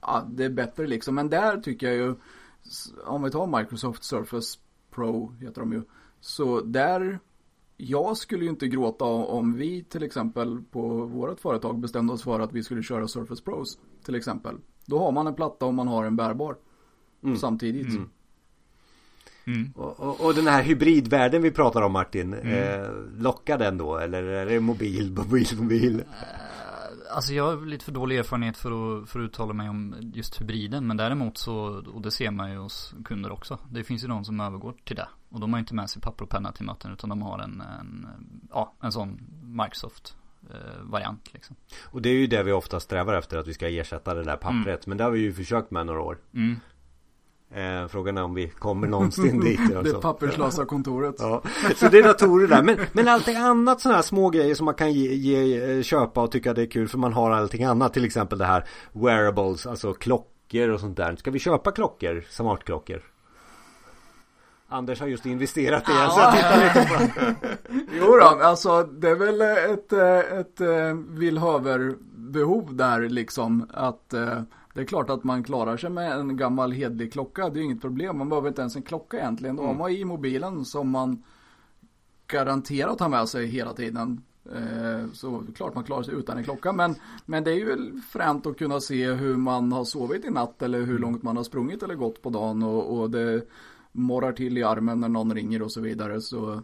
ja 0.00 0.26
det 0.30 0.44
är 0.44 0.50
bättre 0.50 0.86
liksom. 0.86 1.14
Men 1.14 1.30
där 1.30 1.56
tycker 1.60 1.86
jag 1.86 1.96
ju, 1.96 2.14
om 3.06 3.22
vi 3.22 3.30
tar 3.30 3.58
Microsoft 3.58 4.04
Surface 4.04 4.58
Pro 4.90 5.32
heter 5.40 5.60
de 5.60 5.72
ju. 5.72 5.82
Så 6.20 6.60
där 6.60 7.18
jag 7.76 8.16
skulle 8.16 8.44
ju 8.44 8.50
inte 8.50 8.68
gråta 8.68 9.04
om 9.04 9.54
vi 9.54 9.84
till 9.84 10.02
exempel 10.02 10.62
på 10.70 10.88
vårt 11.06 11.40
företag 11.40 11.78
bestämde 11.78 12.12
oss 12.12 12.22
för 12.22 12.40
att 12.40 12.52
vi 12.52 12.62
skulle 12.62 12.82
köra 12.82 13.08
Surface 13.08 13.42
Pros 13.44 13.78
till 14.04 14.14
exempel. 14.14 14.56
Då 14.86 14.98
har 14.98 15.12
man 15.12 15.26
en 15.26 15.34
platta 15.34 15.66
och 15.66 15.74
man 15.74 15.88
har 15.88 16.04
en 16.04 16.16
bärbar 16.16 16.56
Mm. 17.24 17.36
samtidigt. 17.36 17.86
Mm. 17.88 18.08
Mm. 19.46 19.72
Och, 19.76 20.00
och, 20.00 20.20
och 20.26 20.34
den 20.34 20.46
här 20.46 20.62
hybridvärlden 20.62 21.42
vi 21.42 21.50
pratar 21.50 21.82
om 21.82 21.92
Martin, 21.92 22.34
Mm. 22.34 22.82
eh, 22.82 22.90
lockar 23.18 23.58
den 23.58 23.78
då? 23.78 23.96
Eller 23.98 24.22
är 24.22 24.46
det 24.46 24.60
mobil, 24.60 25.12
mobil, 25.16 25.46
mobil? 25.60 26.02
Alltså 27.14 27.34
jag 27.34 27.44
har 27.56 27.66
lite 27.66 27.84
för 27.84 27.92
dålig 27.92 28.18
erfarenhet 28.18 28.56
för 28.56 29.00
att, 29.02 29.08
för 29.08 29.20
att 29.20 29.24
uttala 29.24 29.52
mig 29.52 29.68
om 29.68 29.94
just 30.14 30.40
hybriden. 30.40 30.86
Men 30.86 30.96
däremot 30.96 31.38
så, 31.38 31.82
och 31.94 32.02
det 32.02 32.10
ser 32.10 32.30
man 32.30 32.50
ju 32.52 32.58
hos 32.58 32.94
kunder 33.04 33.32
också. 33.32 33.58
Det 33.70 33.84
finns 33.84 34.04
ju 34.04 34.08
de 34.08 34.24
som 34.24 34.40
övergår 34.40 34.74
till 34.84 34.96
det. 34.96 35.08
Och 35.28 35.40
de 35.40 35.52
har 35.52 35.60
inte 35.60 35.74
med 35.74 35.90
sig 35.90 36.02
papper 36.02 36.24
och 36.24 36.30
penna 36.30 36.52
till 36.52 36.64
möten 36.64 36.92
utan 36.92 37.10
de 37.10 37.22
har 37.22 37.38
en, 37.38 37.60
en 37.60 38.08
ja, 38.50 38.72
en 38.82 38.92
sån 38.92 39.20
Microsoft 39.42 40.16
eh, 40.50 40.82
variant 40.82 41.32
liksom. 41.32 41.56
Och 41.84 42.02
det 42.02 42.08
är 42.08 42.14
ju 42.14 42.26
det 42.26 42.42
vi 42.42 42.52
ofta 42.52 42.80
strävar 42.80 43.14
efter 43.14 43.38
att 43.38 43.48
vi 43.48 43.54
ska 43.54 43.68
ersätta 43.68 44.14
det 44.14 44.24
där 44.24 44.36
pappret. 44.36 44.86
Men 44.86 44.98
det 44.98 45.04
har 45.04 45.10
vi 45.10 45.20
ju 45.20 45.32
försökt 45.32 45.70
med 45.70 45.86
några 45.86 46.00
år. 46.00 46.18
Mm. 46.34 46.56
Eh, 47.50 47.88
frågan 47.88 48.18
är 48.18 48.22
om 48.22 48.34
vi 48.34 48.48
kommer 48.48 48.86
någonsin 48.86 49.40
dit. 49.40 49.60
Det 49.84 50.00
papperslösa 50.00 50.64
kontoret. 50.64 51.14
Ja, 51.18 51.42
så 51.76 51.88
det 51.88 51.98
är 51.98 52.02
datorer 52.02 52.48
där. 52.48 52.62
Men, 52.62 52.78
men 52.92 53.08
allting 53.08 53.36
annat 53.36 53.80
sådana 53.80 53.96
här 53.96 54.02
små 54.02 54.30
grejer 54.30 54.54
som 54.54 54.64
man 54.64 54.74
kan 54.74 54.92
ge, 54.92 55.14
ge, 55.14 55.70
eh, 55.76 55.82
köpa 55.82 56.22
och 56.22 56.32
tycka 56.32 56.54
det 56.54 56.62
är 56.62 56.66
kul 56.66 56.88
för 56.88 56.98
man 56.98 57.12
har 57.12 57.30
allting 57.30 57.64
annat. 57.64 57.92
Till 57.94 58.04
exempel 58.04 58.38
det 58.38 58.44
här 58.44 58.64
wearables, 58.92 59.66
alltså 59.66 59.94
klockor 59.94 60.68
och 60.68 60.80
sånt 60.80 60.96
där. 60.96 61.16
Ska 61.16 61.30
vi 61.30 61.38
köpa 61.38 61.72
klockor, 61.72 62.24
smartklockor? 62.28 63.02
Anders 64.68 65.00
har 65.00 65.06
just 65.06 65.26
investerat 65.26 65.88
igen 65.88 66.10
så 66.10 66.20
jag 66.20 66.32
tittar 66.34 66.64
lite 66.64 66.88
på 66.88 67.84
Jo 68.00 68.06
då, 68.06 68.26
alltså 68.26 68.82
det 68.82 69.08
är 69.08 69.14
väl 69.14 69.40
ett, 69.40 69.92
eh, 69.92 70.38
ett, 70.38 70.60
ett 70.60 70.96
villhöver-behov 71.08 72.76
där 72.76 73.08
liksom 73.08 73.66
att 73.72 74.14
eh, 74.14 74.40
det 74.74 74.80
är 74.80 74.84
klart 74.84 75.10
att 75.10 75.24
man 75.24 75.44
klarar 75.44 75.76
sig 75.76 75.90
med 75.90 76.12
en 76.12 76.36
gammal 76.36 76.72
hedlig 76.72 77.12
klocka, 77.12 77.48
det 77.48 77.60
är 77.60 77.62
inget 77.62 77.80
problem. 77.80 78.18
Man 78.18 78.28
behöver 78.28 78.48
inte 78.48 78.60
ens 78.60 78.76
en 78.76 78.82
klocka 78.82 79.16
egentligen. 79.16 79.56
Då 79.56 79.62
har 79.62 79.74
man 79.74 79.90
i 79.90 80.04
mobilen 80.04 80.64
som 80.64 80.90
man 80.90 81.22
garanterat 82.26 83.00
har 83.00 83.08
med 83.08 83.28
sig 83.28 83.46
hela 83.46 83.72
tiden. 83.72 84.22
Eh, 84.54 85.10
så 85.12 85.42
klart 85.56 85.74
man 85.74 85.84
klarar 85.84 86.02
sig 86.02 86.14
utan 86.14 86.38
en 86.38 86.44
klocka. 86.44 86.72
Men, 86.72 86.94
men 87.26 87.44
det 87.44 87.50
är 87.50 87.54
ju 87.54 87.64
väl 87.64 88.00
fränt 88.08 88.46
att 88.46 88.58
kunna 88.58 88.80
se 88.80 89.12
hur 89.12 89.36
man 89.36 89.72
har 89.72 89.84
sovit 89.84 90.24
i 90.24 90.30
natt 90.30 90.62
eller 90.62 90.80
hur 90.80 90.98
långt 90.98 91.22
man 91.22 91.36
har 91.36 91.44
sprungit 91.44 91.82
eller 91.82 91.94
gått 91.94 92.22
på 92.22 92.30
dagen. 92.30 92.62
Och, 92.62 92.98
och 92.98 93.10
det 93.10 93.42
morrar 93.96 94.32
till 94.32 94.58
i 94.58 94.62
armen 94.62 95.00
när 95.00 95.08
någon 95.08 95.34
ringer 95.34 95.62
och 95.62 95.72
så 95.72 95.80
vidare. 95.80 96.20
Så 96.20 96.62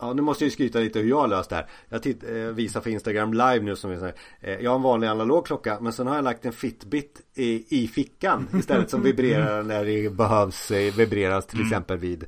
Ja, 0.00 0.12
nu 0.12 0.22
måste 0.22 0.44
jag 0.44 0.46
ju 0.46 0.52
skryta 0.52 0.78
lite 0.78 0.98
hur 0.98 1.08
jag 1.08 1.20
har 1.20 1.28
löst 1.28 1.50
det 1.50 1.56
här. 1.56 1.66
Jag 1.88 2.02
titt, 2.02 2.24
eh, 2.24 2.34
visar 2.34 2.80
för 2.80 2.90
Instagram 2.90 3.32
live 3.32 3.60
nu 3.60 3.76
som 3.76 3.90
vi 3.90 3.98
säger. 3.98 4.14
Eh, 4.40 4.54
jag 4.54 4.70
har 4.70 4.76
en 4.76 4.82
vanlig 4.82 5.08
analog 5.08 5.46
klocka 5.46 5.78
men 5.80 5.92
sen 5.92 6.06
har 6.06 6.14
jag 6.14 6.24
lagt 6.24 6.44
en 6.46 6.52
Fitbit 6.52 7.20
i, 7.34 7.82
i 7.82 7.88
fickan 7.88 8.48
istället 8.58 8.90
som 8.90 9.02
vibrerar 9.02 9.62
när 9.62 9.84
det 9.84 10.10
behövs 10.10 10.70
eh, 10.70 10.94
vibreras 10.94 11.46
till 11.46 11.58
Mm. 11.58 11.68
exempel 11.68 11.98
vid 11.98 12.24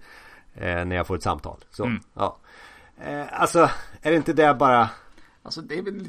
eh, 0.54 0.84
när 0.84 0.96
jag 0.96 1.06
får 1.06 1.16
ett 1.16 1.22
samtal. 1.22 1.64
Så, 1.70 1.84
Mm. 1.84 2.00
ja. 2.14 2.38
Eh, 3.04 3.40
alltså, 3.42 3.70
är 4.02 4.10
det 4.10 4.16
inte 4.16 4.32
det 4.32 4.54
bara 4.54 4.88
Alltså 5.42 5.60
det 5.60 5.78
är 5.78 5.82
väl, 5.82 6.04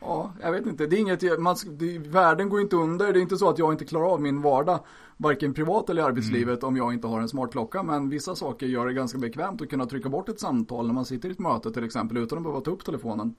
ja, 0.00 0.32
jag 0.42 0.52
vet 0.52 0.66
inte. 0.66 0.86
Det 0.86 0.96
är 0.96 1.00
inget, 1.00 1.40
man, 1.40 1.56
det, 1.66 1.98
världen 1.98 2.48
går 2.48 2.60
inte 2.60 2.76
under. 2.76 3.12
Det 3.12 3.18
är 3.18 3.22
inte 3.22 3.36
så 3.36 3.50
att 3.50 3.58
jag 3.58 3.72
inte 3.72 3.84
klarar 3.84 4.12
av 4.12 4.20
min 4.20 4.42
vardag, 4.42 4.80
varken 5.16 5.54
privat 5.54 5.90
eller 5.90 6.02
i 6.02 6.04
arbetslivet, 6.04 6.64
om 6.64 6.76
jag 6.76 6.92
inte 6.92 7.06
har 7.06 7.20
en 7.20 7.28
smart 7.28 7.52
klocka. 7.52 7.82
Men 7.82 8.08
vissa 8.08 8.36
saker 8.36 8.66
gör 8.66 8.86
det 8.86 8.92
ganska 8.92 9.18
bekvämt 9.18 9.62
att 9.62 9.70
kunna 9.70 9.86
trycka 9.86 10.08
bort 10.08 10.28
ett 10.28 10.40
samtal 10.40 10.86
när 10.86 10.94
man 10.94 11.04
sitter 11.04 11.28
i 11.28 11.32
ett 11.32 11.38
möte 11.38 11.70
till 11.70 11.84
exempel, 11.84 12.16
utan 12.16 12.38
att 12.38 12.44
behöva 12.44 12.60
ta 12.60 12.70
upp 12.70 12.84
telefonen. 12.84 13.34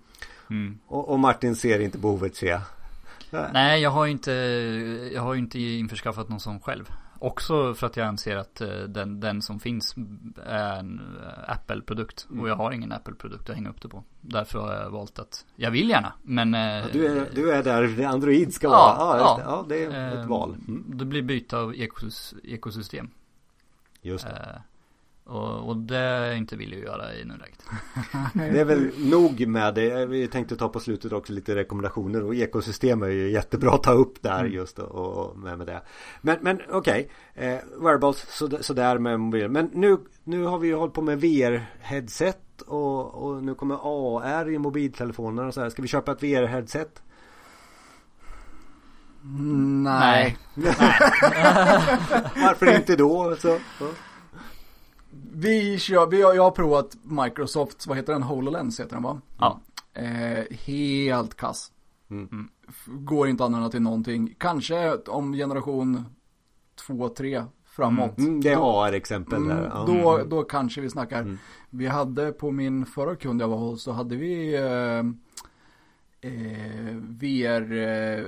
Mm. 0.49 0.79
och, 0.87 1.09
och 1.09 1.19
Martin 1.19 1.55
ser 1.55 1.79
inte 1.79 1.97
behovet 1.97 2.35
ser 2.35 2.47
jag. 2.47 2.61
Nej, 3.53 3.81
jag 3.81 3.89
har 3.89 4.07
inte, 4.07 4.31
jag 5.13 5.21
har 5.21 5.35
inte 5.35 5.59
införskaffat 5.59 6.29
någon 6.29 6.39
sån 6.39 6.59
själv. 6.59 6.91
Också 7.19 7.73
för 7.73 7.88
att 7.88 7.97
jag 7.97 8.07
anser 8.07 8.35
att 8.38 8.61
eh, 8.61 8.67
den, 8.69 9.19
den 9.19 9.41
som 9.41 9.59
finns 9.59 9.95
är 10.45 10.79
en 10.79 11.01
eh, 11.23 11.51
Apple-produkt. 11.53 12.27
Och 12.39 12.49
jag 12.49 12.55
har 12.55 12.71
ingen 12.71 12.91
Apple-produkt 12.91 13.49
att 13.49 13.55
hänga 13.55 13.69
upp 13.69 13.81
det 13.81 13.88
på. 13.89 14.03
Därför 14.21 14.59
har 14.59 14.73
jag 14.73 14.89
valt 14.89 15.19
att, 15.19 15.45
jag 15.55 15.71
vill 15.71 15.89
gärna, 15.89 16.13
men... 16.23 16.53
eh, 16.53 16.61
Ja, 16.61 16.85
du, 16.93 17.05
är, 17.07 17.25
du 17.35 17.51
är 17.51 17.63
där 17.63 18.05
Android 18.05 18.53
ska 18.53 18.67
Ja, 18.67 18.71
vara. 18.97 19.19
Ja, 19.19 19.41
ja. 19.45 19.65
det. 19.69 19.83
är 19.85 20.11
ett 20.13 20.17
eh, 20.19 20.25
val. 20.27 20.55
Mm, 20.67 20.85
Det 20.97 21.05
blir 21.05 21.21
byte 21.21 21.57
av 21.57 21.75
ekos, 21.75 22.33
ekosystem. 22.43 23.09
just 24.01 24.25
det. 24.27 24.61
Eh, 25.29 25.36
och, 25.36 25.69
och 25.69 25.77
det 25.77 25.98
är 25.98 26.27
jag 26.27 26.38
inte 26.38 26.55
villig 26.55 26.77
att 26.77 26.83
göra 26.83 27.15
i 27.15 27.25
nuläget. 27.25 27.63
Det 28.33 28.59
är 28.59 28.65
väl 28.65 28.91
nog 28.98 29.48
med 29.48 29.75
det. 29.75 30.05
Vi 30.05 30.27
tänkte 30.27 30.55
ta 30.55 30.69
på 30.69 30.79
slutet 30.79 31.13
också 31.13 31.33
lite 31.33 31.55
rekommendationer 31.55 32.24
och 32.24 32.36
ekosystem 32.36 33.03
är 33.03 33.07
ju 33.07 33.29
jättebra 33.31 33.71
att 33.74 33.83
ta 33.83 33.91
upp 33.91 34.21
där 34.21 34.39
Mm. 34.39 34.51
just 34.51 34.79
och, 34.79 35.38
med, 35.38 35.57
med 35.57 35.67
det. 35.67 35.81
Men, 36.21 36.38
men 36.41 36.62
okej, 36.69 37.09
eh, 37.36 37.57
wearables 37.77 38.25
så, 38.29 38.50
sådär 38.62 38.98
med 38.98 39.19
mobil. 39.19 39.50
Men 39.50 39.69
nu, 39.74 39.98
nu 40.24 40.43
har 40.43 40.59
vi 40.59 40.67
ju 40.67 40.75
hållit 40.75 40.93
på 40.93 41.01
med 41.01 41.19
VR-headset 41.19 42.62
och, 42.67 43.24
och 43.24 43.43
nu 43.43 43.55
kommer 43.55 43.75
AR 43.81 44.50
i 44.50 44.57
mobiltelefoner 44.57 45.45
och 45.45 45.53
så 45.53 45.62
här. 45.62 45.69
Ska 45.69 45.81
vi 45.81 45.88
köpa 45.88 46.12
ett 46.12 46.24
VR-headset? 46.24 47.01
Nej. 49.83 50.38
Varför 52.36 52.75
inte 52.75 52.95
då? 52.95 53.36
Så, 53.39 53.48
ja. 53.79 53.88
Vi 55.33 55.77
kör, 55.79 56.07
vi 56.07 56.21
har, 56.21 56.33
jag 56.33 56.43
har 56.43 56.51
provat 56.51 56.97
Microsofts, 57.03 57.88
vad 57.88 57.97
heter 57.97 58.13
den? 58.13 58.23
HoloLens 58.23 58.79
heter 58.79 58.93
den 58.95 59.03
va? 59.03 59.21
Ja. 59.39 59.59
Eh, 59.93 60.43
helt 60.65 61.35
kass. 61.35 61.71
Mm. 62.09 62.49
F- 62.69 62.85
Går 62.88 63.27
inte 63.27 63.43
att 63.43 63.47
använda 63.47 63.69
till 63.69 63.81
någonting. 63.81 64.35
Kanske 64.38 64.95
om 64.95 65.33
generation 65.33 66.05
2, 66.88 67.09
3 67.09 67.43
framåt. 67.65 68.17
Mm, 68.17 68.41
det 68.41 68.49
är 68.49 68.85
AR-exempel 68.85 69.47
där. 69.47 69.65
Mm, 69.83 69.85
då, 70.03 70.23
då 70.29 70.43
kanske 70.43 70.81
vi 70.81 70.89
snackar. 70.89 71.21
Mm. 71.21 71.38
Vi 71.69 71.88
hade 71.88 72.31
på 72.31 72.51
min 72.51 72.85
förra 72.85 73.15
kund 73.15 73.41
jag 73.41 73.47
var 73.47 73.57
hos 73.57 73.83
så 73.83 73.91
hade 73.91 74.15
vi 74.15 74.55
eh, 74.55 74.99
eh, 76.31 76.95
VR, 76.95 77.71
eh, 77.71 78.25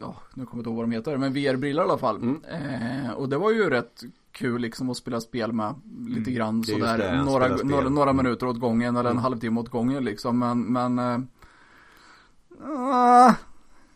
ja, 0.00 0.16
nu 0.34 0.46
kommer 0.46 0.50
jag 0.50 0.58
inte 0.58 0.68
ihåg 0.70 0.76
vad 0.76 0.84
de 0.84 0.92
heter, 0.92 1.16
men 1.16 1.32
VR-brillor 1.32 1.84
i 1.84 1.88
alla 1.88 1.98
fall. 1.98 2.16
Mm. 2.16 2.42
Eh, 2.44 3.10
och 3.10 3.28
det 3.28 3.38
var 3.38 3.50
ju 3.50 3.70
rätt 3.70 4.02
kul 4.32 4.60
liksom 4.60 4.90
att 4.90 4.96
spela 4.96 5.20
spel 5.20 5.52
med 5.52 5.74
lite 6.06 6.30
Mm, 6.30 6.34
grann 6.34 6.56
just 6.58 6.70
sådär, 6.70 6.98
det, 6.98 7.22
några, 7.22 7.48
några, 7.48 7.88
några 7.88 8.10
Mm. 8.10 8.24
minuter 8.24 8.46
åt 8.46 8.60
gången 8.60 8.96
eller 8.96 9.10
en 9.10 9.16
Mm. 9.16 9.22
halvtimme 9.22 9.60
åt 9.60 9.68
gången 9.68 10.04
liksom. 10.04 10.38
Men, 10.38 10.60
men 10.72 10.98
eh, 10.98 11.18
ah, 12.64 13.34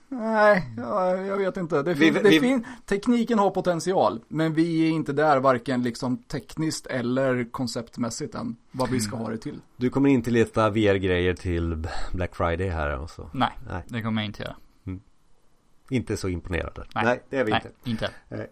Nej, 0.08 0.70
ja, 0.76 1.16
jag 1.16 1.36
vet 1.36 1.56
inte. 1.56 1.82
Det 1.82 1.94
Vi- 1.94 2.04
fin, 2.12 2.14
det 2.22 2.28
vi- 2.30 2.40
fin, 2.40 2.66
tekniken 2.84 3.38
har 3.38 3.50
potential, 3.50 4.20
men 4.28 4.54
vi 4.54 4.86
är 4.86 4.90
inte 4.90 5.12
där 5.12 5.40
varken 5.40 5.82
liksom 5.82 6.16
tekniskt 6.16 6.86
eller 6.86 7.50
konceptmässigt 7.50 8.34
än. 8.34 8.56
Vad 8.72 8.90
vi 8.90 9.00
ska 9.00 9.16
ha 9.16 9.30
det 9.30 9.38
till. 9.38 9.60
Du 9.76 9.90
kommer 9.90 10.08
inte 10.10 10.30
leta 10.30 10.70
VR-grejer 10.70 11.34
till 11.34 11.86
Black 12.12 12.36
Friday 12.36 12.68
här 12.68 12.98
och 12.98 13.10
så. 13.10 13.30
Nej, 13.34 13.50
Nej. 13.68 13.82
det 13.88 14.02
kommer 14.02 14.22
jag 14.22 14.26
inte 14.26 14.42
göra. 14.42 14.56
Inte 15.90 16.16
så 16.16 16.28
imponerade. 16.28 16.84
Nej, 16.94 17.04
Nej. 17.04 17.22
det 17.30 17.36
är 17.38 17.44
vi 17.44 17.50
Nej, 17.50 17.62
inte. 17.90 18.06
inte. 18.30 18.46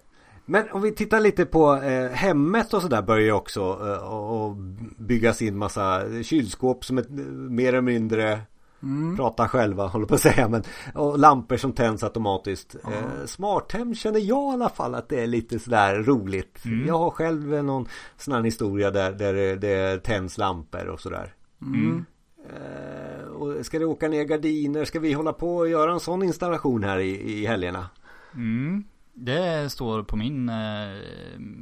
Men 0.44 0.70
om 0.72 0.82
vi 0.82 0.92
tittar 0.92 1.20
lite 1.20 1.44
på 1.46 1.74
eh, 1.74 2.10
hemmet 2.10 2.74
och 2.74 2.82
sådär 2.82 3.02
börjar 3.02 3.24
ju 3.24 3.32
också 3.32 3.60
eh, 3.60 4.12
och, 4.12 4.56
byggas 4.98 5.42
in 5.42 5.58
massa 5.58 6.02
kylskåp 6.22 6.84
som 6.84 6.98
eh, 6.98 7.04
mer 7.50 7.68
eller 7.68 7.80
mindre 7.80 8.40
Mm. 8.82 9.16
prata 9.16 9.48
själva 9.48 9.86
håller 9.86 10.06
på 10.06 10.14
att 10.14 10.20
säga 10.20 10.48
men 10.48 10.62
och 10.94 11.18
lampor 11.18 11.56
som 11.56 11.72
tänds 11.72 12.04
automatiskt. 12.04 12.76
Ja. 12.82 12.90
Eh, 12.92 13.26
smarthem 13.26 13.94
känner 13.94 14.20
jag 14.20 14.52
i 14.52 14.54
alla 14.54 14.68
fall 14.68 14.94
att 14.94 15.08
det 15.08 15.22
är 15.22 15.26
lite 15.26 15.58
sådär 15.58 15.94
roligt. 15.94 16.64
Mm. 16.64 16.86
Jag 16.86 16.98
har 16.98 17.10
själv 17.10 17.64
någon 17.64 17.88
sån 18.16 18.34
här 18.34 18.42
historia 18.42 18.90
där, 18.90 19.12
där 19.12 19.34
det, 19.34 19.56
det 19.56 20.04
tänds 20.04 20.38
lampor 20.38 20.86
och 20.86 21.00
sådär. 21.00 21.34
Mm. 21.62 22.04
Eh, 22.48 23.26
och 23.26 23.66
ska 23.66 23.78
det 23.78 23.84
åka 23.84 24.08
ner 24.08 24.24
gardiner? 24.24 24.84
Ska 24.84 25.00
vi 25.00 25.12
hålla 25.12 25.32
på 25.32 25.56
och 25.56 25.68
göra 25.68 25.92
en 25.92 26.00
sån 26.00 26.22
installation 26.22 26.84
här 26.84 26.98
i, 26.98 27.32
i 27.32 27.46
helgerna? 27.46 27.86
Mm. 28.34 28.84
Det 29.14 29.70
står 29.72 30.02
på 30.02 30.16
min 30.16 30.48
eh, 30.48 30.54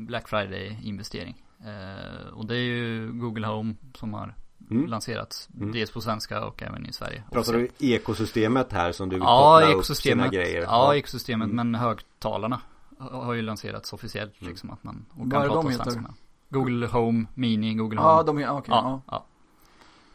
Black 0.06 0.28
Friday 0.28 0.78
investering. 0.82 1.42
Eh, 1.60 2.32
och 2.32 2.46
det 2.46 2.54
är 2.56 2.60
ju 2.62 3.12
Google 3.12 3.46
Home 3.46 3.74
som 3.94 4.14
har 4.14 4.34
Mm. 4.70 4.86
lanserats. 4.86 5.48
Mm. 5.56 5.72
Dels 5.72 5.90
på 5.90 6.00
svenska 6.00 6.44
och 6.44 6.62
även 6.62 6.86
i 6.86 6.92
Sverige. 6.92 7.22
Pratar 7.32 7.52
du 7.52 7.68
ekosystemet 7.78 8.72
här 8.72 8.92
som 8.92 9.08
du 9.08 9.16
vill 9.16 9.22
Ja, 9.22 9.60
koppla 9.62 9.74
upp 9.78 9.84
sina 9.84 10.28
grejer? 10.28 10.62
Ja, 10.62 10.94
ekosystemet. 10.94 11.44
Mm. 11.50 11.56
Men 11.70 11.80
högtalarna 11.80 12.60
har 12.98 13.32
ju 13.32 13.42
lanserats 13.42 13.92
officiellt 13.92 14.40
Mm. 14.40 14.50
liksom 14.50 14.70
att 14.70 14.84
man 14.84 15.04
och 15.10 15.18
Vad 15.18 15.30
kan 15.32 15.42
det 15.42 15.48
prata 15.48 15.62
de 15.62 15.72
svenska 15.74 16.00
med. 16.00 16.12
Google 16.48 16.86
Home 16.86 17.24
Mini, 17.34 17.74
Google 17.74 18.00
Home. 18.00 18.10
Ja, 18.12 18.22
de 18.22 18.38
är, 18.38 18.50
okej. 18.50 18.64
ja, 18.74 19.02
ja. 19.06 19.16
ja. 19.16 19.24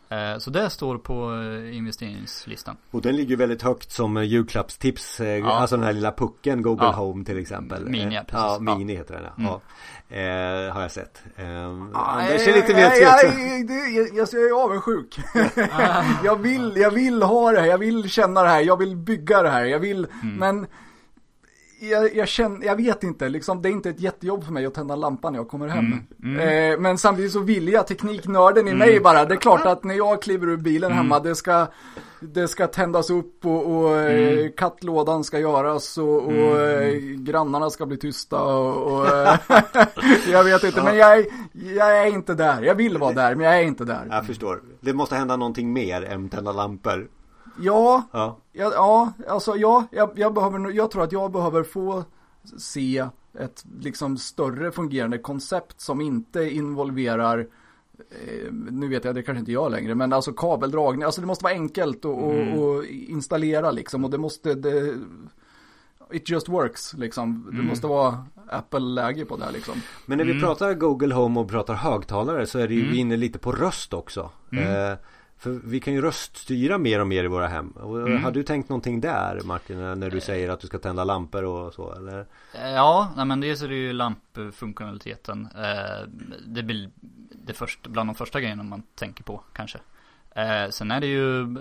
Eh, 0.10 0.38
Så 0.38 0.50
det 0.50 0.70
står 0.70 0.98
på 0.98 1.34
eh, 1.34 1.78
investeringslistan. 1.78 2.78
Och 2.92 3.02
den 3.02 3.16
ligger 3.16 3.36
väldigt 3.38 3.62
högt 3.62 3.92
som 3.92 4.18
eh, 4.18 4.24
julklappstips. 4.24 5.20
Ja. 5.20 5.52
Alltså 5.54 5.76
den 5.76 5.86
här 5.86 5.94
lilla 5.94 6.12
pucken 6.12 6.62
Google 6.62 6.86
Ja. 6.86 6.92
Home 6.92 7.26
till 7.26 7.38
exempel. 7.40 7.86
Mini, 7.90 8.16
ja, 8.16 8.22
Ja, 8.22 8.22
precis. 8.22 8.68
Ja. 8.68 8.76
Mini 8.78 8.96
heter 8.96 9.14
den 9.14 9.24
ja. 9.24 9.32
Mm. 9.38 9.46
ja. 9.52 9.62
Eh, 10.10 10.74
har 10.74 10.82
jag 10.82 10.92
sett. 10.92 11.22
Eh, 11.36 11.46
Nej, 11.46 11.90
Anders 11.94 12.48
är 12.48 12.54
lite 12.54 12.74
mer 12.74 12.90
tveksam. 12.90 14.18
jag, 14.18 14.28
jag 14.34 14.50
är 14.50 14.64
avundsjuk. 14.64 15.20
jag, 16.24 16.36
vill, 16.36 16.74
jag 16.78 16.92
vill 16.92 17.24
ha 17.24 17.52
det 17.52 17.60
här, 17.60 17.68
jag 17.68 17.78
vill 17.78 18.10
känna 18.10 18.44
det 18.44 18.50
här, 18.50 18.62
jag 18.62 18.78
vill 18.78 18.96
bygga 18.96 19.42
det 19.44 19.50
här, 19.50 19.66
jag 19.66 19.80
vill, 19.80 20.08
Mm. 20.24 20.36
men 20.36 20.68
jag, 21.80 22.16
jag 22.16 22.28
känner, 22.28 22.66
jag 22.66 22.76
vet 22.76 23.04
inte, 23.04 23.30
liksom, 23.30 23.62
det 23.62 23.70
är 23.70 23.72
inte 23.72 23.90
ett 23.90 24.00
jättejobb 24.00 24.44
för 24.46 24.52
mig 24.52 24.66
att 24.66 24.74
tända 24.74 24.96
lampan 24.96 25.34
när 25.34 25.40
jag 25.40 25.48
kommer 25.48 25.68
hem. 25.68 25.86
Mm, 26.24 26.40
mm. 26.40 26.74
Eh, 26.74 26.80
men 26.80 26.98
samtidigt 26.98 27.32
så 27.32 27.40
vill 27.40 27.68
jag, 27.68 27.88
tekniknörden 27.88 28.68
i 28.68 28.74
mig 28.74 29.00
bara, 29.00 29.26
det 29.26 29.34
är 29.34 29.38
klart 29.40 29.66
att 29.66 29.84
när 29.84 29.96
jag 29.96 30.22
kliver 30.22 30.48
ur 30.48 30.58
bilen 30.58 30.92
Mm. 30.92 30.98
hemma, 31.04 31.20
det 31.20 31.36
ska, 31.36 31.68
det 32.20 32.48
ska 32.48 32.68
tändas 32.68 33.10
upp 33.10 33.46
och, 33.46 33.76
och 33.76 33.98
eh, 34.00 34.38
Mm. 34.38 34.52
kattlådan 34.58 35.24
ska 35.24 35.40
göras 35.40 35.98
och, 35.98 36.26
och 36.28 36.60
eh, 36.62 36.94
grannarna 37.18 37.70
ska 37.70 37.86
bli 37.86 37.98
tysta 37.98 38.44
och, 38.44 38.94
och 38.94 39.08
eh, 39.28 39.36
jag 40.32 40.44
vet 40.44 40.64
inte, 40.64 40.84
men 40.84 40.98
jag 40.98 41.18
är, 41.18 41.26
jag 41.76 41.98
är 41.98 42.06
inte 42.06 42.34
där. 42.34 42.62
Jag 42.62 42.76
vill 42.76 42.98
vara 42.98 43.14
där, 43.14 43.36
men 43.36 43.46
jag 43.46 43.58
är 43.58 43.64
inte 43.64 43.86
där. 43.86 44.08
Jag 44.10 44.26
förstår. 44.26 44.62
Det 44.82 44.94
måste 44.94 45.16
hända 45.16 45.36
någonting 45.38 45.74
mer 45.74 46.02
än 46.04 46.30
tända 46.30 46.52
lampor. 46.52 47.08
Ja, 47.62 48.04
Ja. 48.12 48.38
ja, 48.54 48.72
ja 48.74 49.14
alltså 49.28 49.56
ja, 49.56 49.86
jag, 49.92 50.12
jag 50.16 50.34
behöver, 50.34 50.72
jag 50.72 50.92
tror 50.92 51.04
att 51.04 51.12
jag 51.12 51.32
behöver 51.32 51.64
få 51.64 52.04
se 52.58 53.06
ett 53.40 53.66
liksom 53.80 54.18
större 54.18 54.72
fungerande 54.72 55.18
koncept 55.18 55.82
som 55.82 56.02
inte 56.02 56.50
involverar 56.50 57.40
eh, 57.40 58.52
nu 58.52 58.88
vet 58.88 59.06
jag, 59.06 59.16
det 59.16 59.24
kanske 59.24 59.40
inte 59.40 59.52
jag 59.52 59.72
längre, 59.72 59.96
men 59.96 60.14
alltså 60.14 60.34
kabeldragning, 60.34 61.04
alltså 61.04 61.22
det 61.22 61.28
måste 61.28 61.44
vara 61.44 61.54
enkelt 61.54 62.06
att 62.06 62.18
Mm. 62.24 62.86
installera 62.90 63.72
liksom 63.72 64.04
och 64.06 64.10
det 64.12 64.18
måste, 64.18 64.54
det, 64.54 64.96
it 66.12 66.30
just 66.30 66.50
works 66.50 66.94
liksom. 66.94 67.44
Det 67.50 67.56
Mm. 67.56 67.68
måste 67.68 67.88
vara 67.88 68.26
Apple-läge 68.50 69.26
på 69.26 69.38
det 69.38 69.46
här 69.46 69.52
liksom. 69.52 69.74
Men 70.06 70.18
när 70.18 70.26
vi 70.26 70.32
Mm. 70.32 70.44
pratar 70.44 70.74
Google 70.74 71.16
Home 71.16 71.40
och 71.40 71.50
pratar 71.50 71.74
högtalare 71.74 72.46
så 72.46 72.60
är 72.60 72.68
det 72.68 72.74
ju 72.74 72.80
Mm. 72.82 72.92
vi 72.94 72.98
inne 73.00 73.18
lite 73.18 73.40
på 73.40 73.52
röst 73.52 73.94
också. 73.94 74.30
Mm. 74.52 74.92
Eh, 74.92 74.98
för 75.40 75.50
vi 75.64 75.80
kan 75.80 75.94
ju 75.94 76.02
röststyra 76.02 76.78
mer 76.78 77.00
och 77.02 77.08
mer 77.08 77.24
i 77.24 77.28
våra 77.28 77.48
hem. 77.48 77.74
Mm. 77.84 78.24
Har 78.24 78.32
du 78.32 78.44
tänkt 78.44 78.70
någonting 78.70 79.02
där 79.02 79.42
Martin? 79.46 79.78
När 80.00 80.10
du 80.10 80.22
säger 80.22 80.50
att 80.50 80.60
du 80.60 80.68
ska 80.68 80.78
tända 80.78 81.04
lampor 81.04 81.44
och 81.44 81.74
så 81.74 81.94
eller? 81.94 82.20
Eh, 82.54 82.70
Ja, 82.72 83.12
nej 83.16 83.26
men 83.26 83.40
dels 83.40 83.62
är 83.62 83.68
det 83.68 83.76
ju 83.76 83.94
lampfunktionaliteten. 83.94 85.48
Eh, 85.56 86.08
det 86.48 86.64
blir 86.64 86.90
det 87.46 87.54
första, 87.54 87.90
bland 87.90 88.10
de 88.10 88.16
första 88.16 88.42
grejerna 88.42 88.64
man 88.64 88.84
tänker 88.96 89.24
på 89.24 89.42
kanske. 89.54 89.78
Eh, 90.36 90.70
sen 90.70 90.92
är 90.92 91.00
det 91.02 91.08
ju 91.08 91.58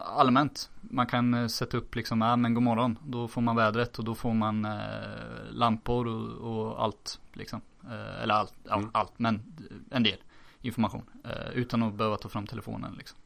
allmänt. 0.00 0.70
Man 0.80 1.06
kan 1.06 1.48
sätta 1.48 1.76
upp 1.76 1.94
liksom, 1.94 2.20
ja 2.20 2.36
men 2.36 2.54
god 2.54 2.62
morgon. 2.62 2.98
Då 3.06 3.28
får 3.28 3.40
man 3.40 3.56
vädret 3.56 3.98
och 3.98 4.04
då 4.04 4.14
får 4.14 4.34
man 4.34 4.66
lampor 5.50 6.06
och, 6.06 6.50
och 6.68 6.82
allt 6.84 7.20
liksom. 7.32 7.60
Eller 8.22 8.34
allt, 8.34 8.54
Mm. 8.72 8.90
allt, 8.92 9.12
men 9.16 9.42
en 9.90 10.02
del 10.02 10.16
information. 10.62 11.02
Eh, 11.24 11.58
utan 11.58 11.82
att 11.82 11.94
behöva 11.94 12.16
ta 12.16 12.28
fram 12.28 12.46
telefonen 12.46 12.94
liksom. 12.98 13.18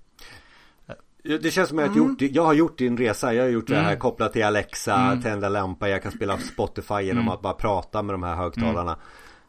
Det 1.25 1.51
känns 1.51 1.69
som 1.69 1.79
att 1.79 1.85
jag 1.85 1.91
har 1.91 1.97
Mm. 1.97 2.09
gjort, 2.21 2.21
jag 2.35 2.45
har 2.45 2.53
gjort 2.53 2.79
din 2.79 2.97
resa. 2.97 3.35
Jag 3.35 3.43
har 3.45 3.49
gjort 3.51 3.67
det 3.67 3.75
här 3.77 3.87
Mm. 3.87 3.99
kopplat 3.99 4.33
till 4.33 4.45
Alexa, 4.45 4.95
Mm. 4.97 5.23
tända 5.23 5.49
lampa, 5.49 5.89
jag 5.89 6.03
kan 6.03 6.13
spela 6.13 6.39
Spotify 6.39 6.95
genom 7.03 7.23
Mm. 7.23 7.29
att 7.35 7.43
bara 7.43 7.53
prata 7.55 8.03
med 8.03 8.15
de 8.15 8.23
här 8.23 8.35
högtalarna. 8.37 8.97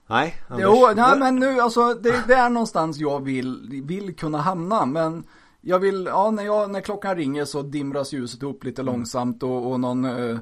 Nej, 0.07 0.35
Anders? 0.47 0.63
Jo, 0.65 0.87
nej 0.95 1.19
men 1.19 1.35
nu 1.35 1.59
alltså 1.59 1.93
det, 1.93 2.23
det 2.27 2.33
är 2.33 2.49
någonstans 2.49 2.97
jag 2.97 3.23
vill, 3.23 3.81
vill 3.85 4.15
kunna 4.15 4.37
hamna 4.37 4.85
men 4.85 5.23
jag 5.61 5.79
vill, 5.79 6.05
ja 6.05 6.31
när, 6.31 6.43
jag, 6.43 6.71
när 6.71 6.81
klockan 6.81 7.15
ringer 7.15 7.45
så 7.45 7.61
dimras 7.61 8.13
ljuset 8.13 8.43
upp 8.43 8.63
lite 8.63 8.83
långsamt 8.83 9.43
och, 9.43 9.71
och 9.71 9.79
någon 9.79 10.05
eh, 10.05 10.37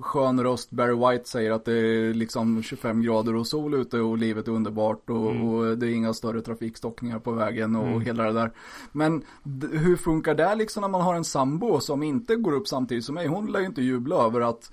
skön 0.00 0.42
röst, 0.42 0.70
Barry 0.70 0.94
White 0.94 1.28
säger 1.28 1.50
att 1.50 1.64
det 1.64 1.72
är 1.72 2.14
liksom 2.14 2.62
25 2.62 3.02
grader 3.02 3.36
och 3.36 3.46
sol 3.46 3.74
ute 3.74 4.00
och 4.00 4.18
livet 4.18 4.48
är 4.48 4.52
underbart 4.52 5.10
och, 5.10 5.30
Mm. 5.30 5.48
och 5.48 5.78
det 5.78 5.86
är 5.86 5.90
inga 5.90 6.14
större 6.14 6.40
trafikstockningar 6.40 7.18
på 7.18 7.32
vägen 7.32 7.76
och 7.76 7.86
Mm. 7.86 8.00
hela 8.00 8.24
det 8.24 8.32
där. 8.32 8.50
Men 8.92 9.22
d- 9.42 9.66
hur 9.72 9.96
funkar 9.96 10.34
det 10.34 10.54
liksom 10.54 10.80
när 10.80 10.88
man 10.88 11.00
har 11.00 11.14
en 11.14 11.24
sambo 11.24 11.80
som 11.80 12.02
inte 12.02 12.36
går 12.36 12.52
upp 12.52 12.68
samtidigt 12.68 13.04
som 13.04 13.14
mig? 13.14 13.26
Hon 13.26 13.46
lär 13.52 13.60
ju 13.60 13.66
inte 13.66 13.82
jubla 13.82 14.16
över 14.16 14.40
att 14.40 14.70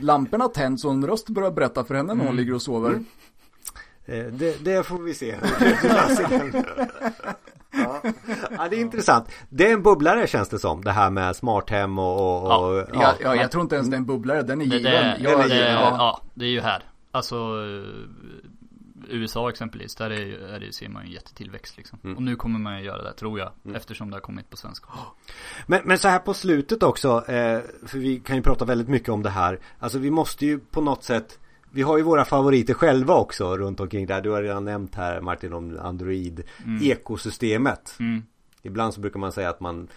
lamporna 0.00 0.48
tänds 0.48 0.84
och 0.84 0.90
en 0.92 1.06
röst 1.06 1.28
börjar 1.28 1.50
berätta 1.50 1.84
för 1.84 1.94
henne 1.94 2.08
när 2.14 2.20
hon 2.24 2.26
Mm. 2.26 2.36
ligger 2.36 2.54
och 2.54 2.62
sover. 2.62 2.90
Mm. 2.90 3.04
Eh, 4.06 4.26
Det, 4.32 4.64
det 4.64 4.86
får 4.86 4.98
vi 4.98 5.14
se. 5.14 5.36
ja. 7.72 8.00
ja, 8.56 8.68
det 8.70 8.76
är 8.76 8.80
intressant. 8.80 9.28
Det 9.48 9.68
är 9.68 9.72
en 9.72 9.82
bubblare 9.82 10.26
känns 10.26 10.48
det 10.48 10.58
som. 10.58 10.84
Det 10.84 10.92
här 10.92 11.10
med 11.10 11.36
smarthem 11.36 11.98
och, 11.98 12.16
och, 12.20 12.70
och 12.70 12.76
Ja. 12.76 12.86
Ja, 12.92 13.14
ja, 13.20 13.34
jag 13.36 13.50
tror 13.50 13.62
inte 13.62 13.74
ens 13.74 13.88
det 13.88 13.96
är 13.96 13.98
en 13.98 14.06
bubblare, 14.06 14.42
den 14.42 14.60
är 14.60 14.66
Det, 14.66 14.76
given. 14.76 14.92
det, 14.92 15.16
Jag- 15.20 15.48
det, 15.48 15.72
ja. 15.72 15.96
ja, 15.98 16.20
det 16.34 16.44
är 16.44 16.48
ju 16.50 16.60
här. 16.60 16.82
Alltså 17.10 17.36
USA 19.08 19.50
exempelvis, 19.50 19.94
där 19.94 20.10
är, 20.10 20.48
är 20.54 20.60
det, 20.60 20.72
ser 20.74 20.88
man 20.88 21.02
ju 21.02 21.06
en 21.08 21.12
jättetillväxt 21.14 21.76
liksom. 21.76 21.98
Mm. 22.04 22.16
Och 22.16 22.22
nu 22.22 22.36
kommer 22.36 22.58
man 22.58 22.78
ju 22.78 22.84
göra 22.84 23.02
det, 23.02 23.12
tror 23.12 23.38
jag. 23.38 23.50
Mm. 23.64 23.76
Eftersom 23.76 24.10
det 24.10 24.16
har 24.16 24.20
kommit 24.20 24.50
på 24.50 24.56
svenska. 24.56 24.86
Men, 25.66 25.80
men 25.84 25.98
så 25.98 26.08
här 26.08 26.18
på 26.18 26.34
slutet 26.34 26.82
också, 26.82 27.08
eh, 27.28 27.60
för 27.86 27.98
vi 27.98 28.20
kan 28.20 28.36
ju 28.36 28.42
prata 28.42 28.64
väldigt 28.64 28.88
mycket 28.88 29.08
om 29.08 29.22
det 29.22 29.30
här. 29.30 29.58
Alltså 29.78 29.98
vi 29.98 30.10
måste 30.10 30.46
ju 30.46 30.58
på 30.58 30.80
något 30.80 31.04
sätt 31.04 31.38
vi 31.70 31.82
har 31.82 31.96
ju 31.96 32.02
våra 32.02 32.24
favoriter 32.24 32.74
själva 32.74 33.14
också 33.14 33.56
runt 33.56 33.80
omkring 33.80 34.06
där. 34.06 34.20
Du 34.20 34.30
har 34.30 34.42
redan 34.42 34.64
nämnt 34.64 34.94
här 34.94 35.20
Martin 35.20 35.52
om 35.52 35.78
Android 35.82 36.42
Mm. 38.00 38.22
Ibland 38.62 38.94
så 38.94 39.00
brukar 39.00 39.20
man 39.20 39.32
säga 39.32 39.50
att 39.50 39.60
man 39.60 39.88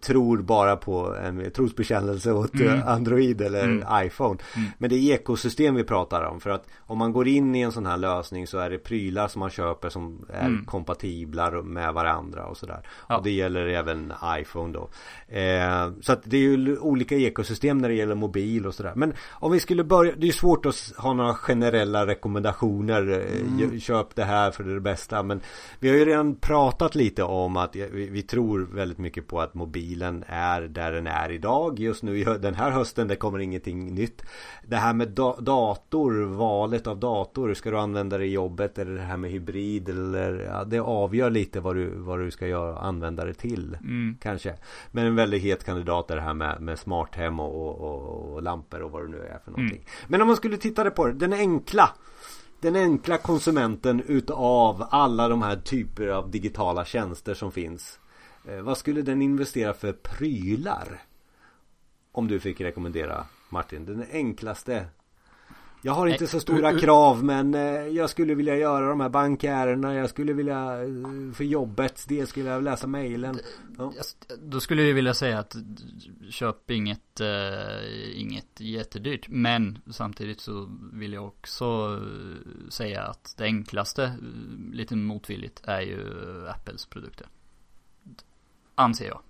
tror 0.00 0.38
bara 0.42 0.76
på 0.76 1.14
en 1.16 1.50
trosbekännelse 1.50 2.32
åt 2.32 2.54
Mm. 2.54 2.74
eh, 2.74 2.88
Android 2.88 3.40
eller 3.40 3.64
Mm. 3.64 4.06
iPhone. 4.06 4.38
Mm. 4.56 4.68
Men 4.78 4.90
det 4.90 4.96
är 4.96 5.14
ekosystem 5.14 5.74
vi 5.74 5.84
pratar 5.84 6.22
om. 6.22 6.40
För 6.40 6.50
att 6.50 6.66
om 6.78 6.98
man 6.98 7.12
går 7.12 7.28
in 7.28 7.54
i 7.54 7.60
en 7.60 7.72
sån 7.72 7.86
här 7.86 7.96
lösning 7.96 8.46
så 8.46 8.58
är 8.58 8.70
det 8.70 8.78
prylar 8.78 9.28
som 9.28 9.40
man 9.40 9.50
köper 9.50 9.88
som 9.88 10.26
är 10.32 10.46
Mm. 10.46 10.64
kompatibla 10.64 11.50
med 11.62 11.94
varandra 11.94 12.46
och 12.46 12.56
sådär. 12.56 12.80
Ja. 13.08 13.16
Och 13.16 13.22
det 13.24 13.30
gäller 13.30 13.66
även 13.66 14.12
iPhone 14.40 14.72
då. 14.72 14.88
Eh, 15.38 15.90
så 16.00 16.12
att 16.12 16.20
det 16.24 16.36
är 16.36 16.40
ju 16.40 16.78
olika 16.78 17.16
ekosystem 17.16 17.78
när 17.78 17.88
det 17.88 17.94
gäller 17.94 18.14
mobil 18.14 18.66
och 18.66 18.74
sådär. 18.74 18.92
Men 18.96 19.12
om 19.32 19.52
vi 19.52 19.60
skulle 19.60 19.84
börja, 19.84 20.12
det 20.16 20.28
är 20.28 20.32
svårt 20.32 20.66
att 20.66 20.92
ha 20.98 21.12
några 21.12 21.34
generella 21.34 22.06
rekommendationer. 22.06 23.08
eh, 23.10 23.40
Mm. 23.46 23.80
Köp 23.80 24.14
det 24.14 24.24
här 24.24 24.50
för 24.50 24.64
det 24.64 24.70
är 24.70 24.74
det 24.74 24.80
bästa. 24.80 25.22
Men 25.22 25.40
vi 25.80 25.88
har 25.88 25.96
ju 25.96 26.04
redan 26.04 26.34
pratat 26.36 26.94
lite 26.94 27.22
om 27.22 27.56
att 27.56 27.76
vi, 27.76 28.08
vi 28.10 28.22
tror 28.22 28.68
väldigt 28.72 28.98
mycket 28.98 29.26
på 29.26 29.40
att 29.40 29.54
mobilen 29.56 30.24
är 30.26 30.60
där 30.62 30.92
den 30.92 31.06
är 31.06 31.30
idag. 31.30 31.78
Just 31.78 32.02
nu 32.02 32.24
den 32.24 32.54
här 32.54 32.70
hösten 32.70 33.08
det 33.08 33.16
kommer 33.16 33.38
ingenting 33.38 33.94
nytt. 33.94 34.22
Det 34.66 34.76
här 34.76 34.92
med 34.92 35.08
da- 35.08 35.40
dator, 35.40 36.24
valet 36.24 36.86
av 36.86 37.00
dator. 37.00 37.54
Ska 37.54 37.70
du 37.70 37.78
använda 37.78 38.18
det 38.18 38.26
i 38.26 38.32
jobbet 38.32 38.78
eller 38.78 38.94
det 38.94 39.02
här 39.02 39.16
med 39.16 39.30
hybrid 39.30 39.88
eller 39.88 40.40
ja, 40.52 40.64
det 40.64 40.78
avgör 40.78 41.30
lite 41.30 41.60
vad 41.60 41.76
du, 41.76 41.90
vad 41.94 42.18
du 42.18 42.30
ska 42.30 42.46
göra, 42.46 42.78
använda 42.78 43.24
det 43.24 43.34
till. 43.34 43.78
Mm. 43.80 44.16
Kanske. 44.20 44.54
Men 44.90 45.06
en 45.06 45.16
väldigt 45.16 45.42
het 45.42 45.64
kandidat 45.64 46.10
är 46.10 46.16
det 46.16 46.22
här 46.22 46.34
med, 46.34 46.60
med 46.60 46.78
smarthem 46.78 47.40
och, 47.40 47.80
och, 47.80 48.34
och, 48.34 48.42
lampor 48.42 48.82
och 48.82 48.90
vad 48.90 49.02
det 49.02 49.08
nu 49.08 49.22
är 49.22 49.38
för 49.44 49.50
någonting. 49.50 49.86
Men 50.08 50.20
om 50.20 50.26
man 50.26 50.36
skulle 50.36 50.56
titta 50.56 50.90
på 50.90 51.06
det, 51.06 51.12
den 51.12 51.32
enkla 51.32 51.90
den 52.60 52.76
enkla 52.76 53.18
konsumenten 53.18 54.02
utav 54.06 54.86
alla 54.90 55.28
de 55.28 55.42
här 55.42 55.56
typer 55.56 56.08
av 56.08 56.30
digitala 56.30 56.84
tjänster 56.84 57.34
som 57.34 57.52
finns. 57.52 57.98
Eh, 58.48 58.60
vad 58.60 58.78
skulle 58.78 59.02
den 59.02 59.22
investera 59.22 59.74
för 59.74 59.92
prylar? 59.92 61.02
Om 62.12 62.28
du 62.28 62.40
fick 62.40 62.60
rekommendera 62.60 63.26
Martin, 63.50 63.84
den 63.86 64.04
enklaste. 64.12 64.86
Jag 65.82 65.92
har 65.92 66.06
inte 66.06 66.26
så 66.26 66.40
stora 66.40 66.72
u- 66.72 66.78
krav 66.78 67.24
men 67.24 67.54
eh, 67.54 67.60
jag 67.86 68.10
skulle 68.10 68.34
vilja 68.34 68.56
göra 68.56 68.88
de 68.88 69.00
här 69.00 69.08
bankärendena. 69.08 69.94
Jag 69.94 70.10
skulle 70.10 70.32
vilja 70.32 70.82
eh, 70.82 71.32
för 71.34 71.44
jobbets 71.44 72.04
del 72.04 72.26
skulle 72.26 72.48
jag 72.50 72.62
läsa 72.62 72.86
mejlen. 72.86 73.38
Ja. 73.78 73.92
Då 74.38 74.60
skulle 74.60 74.82
jag 74.82 74.94
vilja 74.94 75.14
säga 75.14 75.38
att 75.38 75.56
köp 76.30 76.70
inget, 76.70 77.20
eh, 77.20 78.20
inget 78.20 78.60
jättedyrt. 78.60 79.28
Men 79.28 79.78
samtidigt 79.90 80.40
så 80.40 80.68
vill 80.92 81.12
jag 81.12 81.26
också 81.26 81.64
eh, 82.02 82.68
säga 82.68 83.02
att 83.02 83.34
det 83.38 83.44
enklaste, 83.44 84.04
eh, 84.04 84.12
lite 84.72 84.96
motvilligt, 84.96 85.60
är 85.64 85.80
ju 85.80 86.00
Apples 86.48 86.86
produkter. 86.86 87.26
Anser 88.78 89.06
jag. 89.06 89.20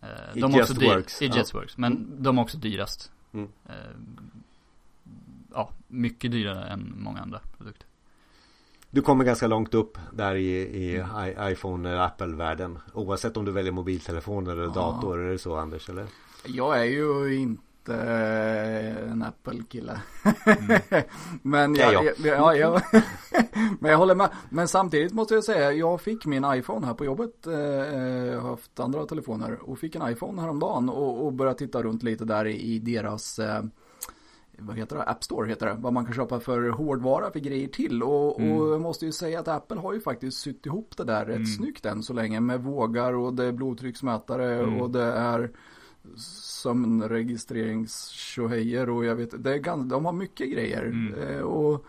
Eh, 0.00 0.08
It 0.36 0.42
de 0.42 0.52
är 0.54 0.58
just 0.58 0.82
works. 0.82 1.22
It 1.22 1.32
Ja. 1.34 1.38
just 1.38 1.54
works. 1.54 1.76
Men 1.78 2.22
de 2.22 2.38
är 2.38 2.42
också 2.42 2.58
dyrast. 2.58 3.12
Mm. 3.32 3.48
Eh, 3.66 3.74
ja, 5.54 5.70
mycket 5.88 6.30
dyrare 6.32 6.68
än 6.68 6.94
många 6.96 7.20
andra 7.20 7.40
produkter. 7.58 7.86
Du 8.90 9.02
kommer 9.02 9.24
ganska 9.24 9.46
långt 9.46 9.74
upp 9.74 9.98
där 10.12 10.34
i, 10.34 10.50
i 10.58 10.96
i- 10.96 11.34
iPhone 11.52 11.88
eller 11.90 12.00
Apple-världen. 12.00 12.78
Oavsett 12.92 13.36
om 13.36 13.44
du 13.44 13.52
väljer 13.52 13.72
mobiltelefon 13.72 14.46
eller 14.46 14.62
Ja. 14.62 14.68
dator. 14.70 15.18
Är 15.20 15.30
det 15.32 15.38
så 15.38 15.56
Anders 15.56 15.88
eller? 15.88 16.06
Jag 16.46 16.80
är 16.80 16.84
ju 16.84 17.34
inte 17.36 17.62
en 17.94 19.22
Apple-kille. 19.22 20.00
Mm. 20.46 20.80
men 21.42 21.74
jag, 21.74 21.94
jag. 21.94 22.14
Ja, 22.24 22.54
jag 22.54 22.82
men 23.80 23.90
jag 23.90 23.98
håller 23.98 24.14
med. 24.14 24.28
Men 24.50 24.68
samtidigt 24.68 25.12
måste 25.12 25.34
jag 25.34 25.44
säga, 25.44 25.72
jag 25.72 26.00
fick 26.00 26.26
min 26.26 26.44
iPhone 26.54 26.86
här 26.86 26.94
på 26.94 27.04
jobbet. 27.04 27.46
Eh, 27.46 27.52
Jag 27.58 28.40
har 28.40 28.50
haft 28.50 28.80
andra 28.80 29.06
telefoner 29.06 29.58
och 29.70 29.78
fick 29.78 29.94
en 29.96 30.10
iPhone 30.12 30.40
häromdagen 30.42 30.88
och, 30.88 31.26
och 31.26 31.32
började 31.32 31.58
titta 31.58 31.82
runt 31.82 32.02
lite 32.02 32.24
där 32.24 32.44
i, 32.44 32.60
i 32.74 32.78
deras 32.78 33.38
eh, 33.38 33.62
vad 34.60 34.76
heter 34.76 34.96
det? 34.96 35.02
App 35.02 35.24
Store 35.24 35.48
heter 35.48 35.66
det. 35.66 35.76
Vad 35.78 35.92
man 35.92 36.04
kan 36.04 36.14
köpa 36.14 36.40
för 36.40 36.68
hårdvara 36.68 37.30
för 37.30 37.38
grejer 37.40 37.68
till. 37.68 38.02
Och, 38.02 38.40
Mm. 38.40 38.56
och 38.56 38.68
jag 38.68 38.80
måste 38.80 39.06
ju 39.06 39.12
säga 39.12 39.40
att 39.40 39.48
Apple 39.48 39.80
har 39.80 39.92
ju 39.92 40.00
faktiskt 40.00 40.38
sytt 40.40 40.66
ihop 40.66 40.96
det 40.96 41.04
där 41.04 41.24
rätt 41.24 41.36
Mm. 41.36 41.46
snyggt 41.46 41.86
än 41.86 42.02
så 42.02 42.12
länge. 42.12 42.40
Med 42.40 42.60
vågar 42.62 43.12
och 43.12 43.34
det 43.34 43.44
är 43.44 43.52
blodtrycksmätare 43.52 44.58
Mm. 44.62 44.80
och 44.80 44.90
det 44.90 45.02
är 45.02 45.50
sömnregistreringstjohejer 46.16 48.90
och 48.90 49.04
jag 49.04 49.16
vet, 49.16 49.44
det 49.44 49.54
är 49.54 49.58
ganska, 49.58 49.88
de 49.88 50.04
har 50.04 50.12
mycket 50.12 50.52
grejer. 50.52 50.84
Mm. 50.84 51.14
Eh, 51.14 51.40
och 51.40 51.86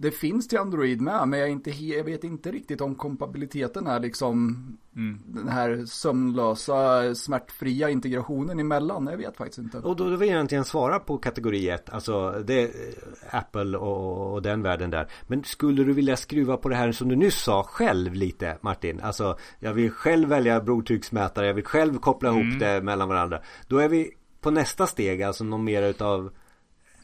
det 0.00 0.10
finns 0.10 0.48
till 0.48 0.58
Android 0.58 1.00
med, 1.00 1.28
men 1.28 1.40
jag, 1.40 1.50
inte, 1.50 1.70
jag 1.70 2.04
vet 2.04 2.24
inte 2.24 2.50
riktigt 2.52 2.80
om 2.80 2.94
kompatibiliteten 2.94 3.86
är 3.86 4.00
liksom 4.00 4.56
Mm. 4.96 5.18
den 5.26 5.48
här 5.48 5.84
sömnlösa, 5.86 7.14
smärtfria 7.14 7.90
integrationen 7.90 8.60
emellan. 8.60 9.06
Jag 9.10 9.16
vet 9.16 9.36
faktiskt 9.36 9.58
inte. 9.58 9.78
Och 9.78 9.96
då, 9.96 10.10
då 10.10 10.16
vill 10.16 10.28
jag 10.28 10.34
egentligen 10.36 10.64
svara 10.64 10.98
på 10.98 11.18
kategori 11.18 11.68
1. 11.70 11.90
Alltså 11.90 12.42
det 12.46 12.62
är 12.62 12.64
eh, 12.66 13.38
Apple 13.38 13.78
och, 13.78 14.32
och 14.32 14.42
den 14.42 14.62
världen 14.62 14.90
där. 14.90 15.08
Men 15.26 15.44
skulle 15.44 15.84
du 15.84 15.92
vilja 15.92 16.16
skruva 16.16 16.56
på 16.56 16.68
det 16.68 16.74
här 16.76 16.92
som 16.92 17.08
du 17.08 17.16
nyss 17.16 17.34
sa 17.42 17.62
själv 17.62 18.14
lite 18.14 18.58
Martin? 18.60 19.00
Alltså 19.00 19.38
jag 19.58 19.72
vill 19.74 19.90
själv 19.90 20.28
välja 20.28 20.60
blodtrycksmätare. 20.60 21.46
Jag 21.46 21.54
vill 21.54 21.64
själv 21.64 21.98
koppla 21.98 22.28
ihop 22.28 22.40
Mm. 22.42 22.58
det 22.58 22.82
mellan 22.82 23.08
varandra. 23.08 23.40
Då 23.68 23.78
är 23.78 23.88
vi 23.88 24.10
på 24.40 24.50
nästa 24.50 24.86
steg. 24.86 25.22
Alltså 25.22 25.44
någon 25.44 25.64
mer 25.64 25.82
utav 25.82 26.30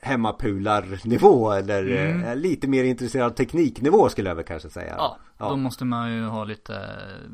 hemmapularnivå 0.06 1.52
eller 1.52 1.86
Mm. 1.86 2.24
eh, 2.24 2.36
lite 2.36 2.68
mer 2.68 2.84
intresserad 2.84 3.36
tekniknivå 3.36 4.08
skulle 4.08 4.28
jag 4.30 4.36
väl 4.36 4.44
kanske 4.44 4.70
säga. 4.70 4.94
Ja, 4.98 5.18
Ja. 5.38 5.48
då 5.48 5.56
måste 5.56 5.84
man 5.84 6.12
ju 6.12 6.24
ha 6.24 6.44
lite 6.44 6.74
eh, 6.76 7.30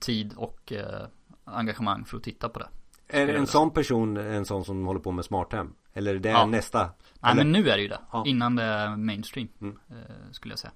tid 0.00 0.34
och 0.36 0.72
eh, 0.72 1.06
engagemang 1.44 2.04
för 2.04 2.16
att 2.16 2.22
titta 2.22 2.48
på 2.48 2.58
det. 2.58 2.68
Är 3.08 3.28
en 3.28 3.46
sån 3.46 3.70
person 3.70 4.16
en 4.16 4.44
sån 4.44 4.64
som 4.64 4.86
håller 4.86 5.00
på 5.00 5.12
med 5.12 5.24
smarthem? 5.24 5.72
Eller 5.94 6.14
är 6.14 6.18
det 6.18 6.28
Ja. 6.28 6.46
nästa? 6.46 6.78
Nej 7.20 7.32
Eller? 7.32 7.44
men 7.44 7.52
nu 7.52 7.68
är 7.70 7.76
det 7.76 7.82
ju 7.82 7.88
det. 7.88 8.00
Ja. 8.12 8.24
Innan 8.26 8.56
det 8.56 8.62
är 8.62 8.96
mainstream. 8.96 9.48
Mm. 9.60 9.76
Skulle 10.30 10.52
jag 10.52 10.58
säga. 10.58 10.72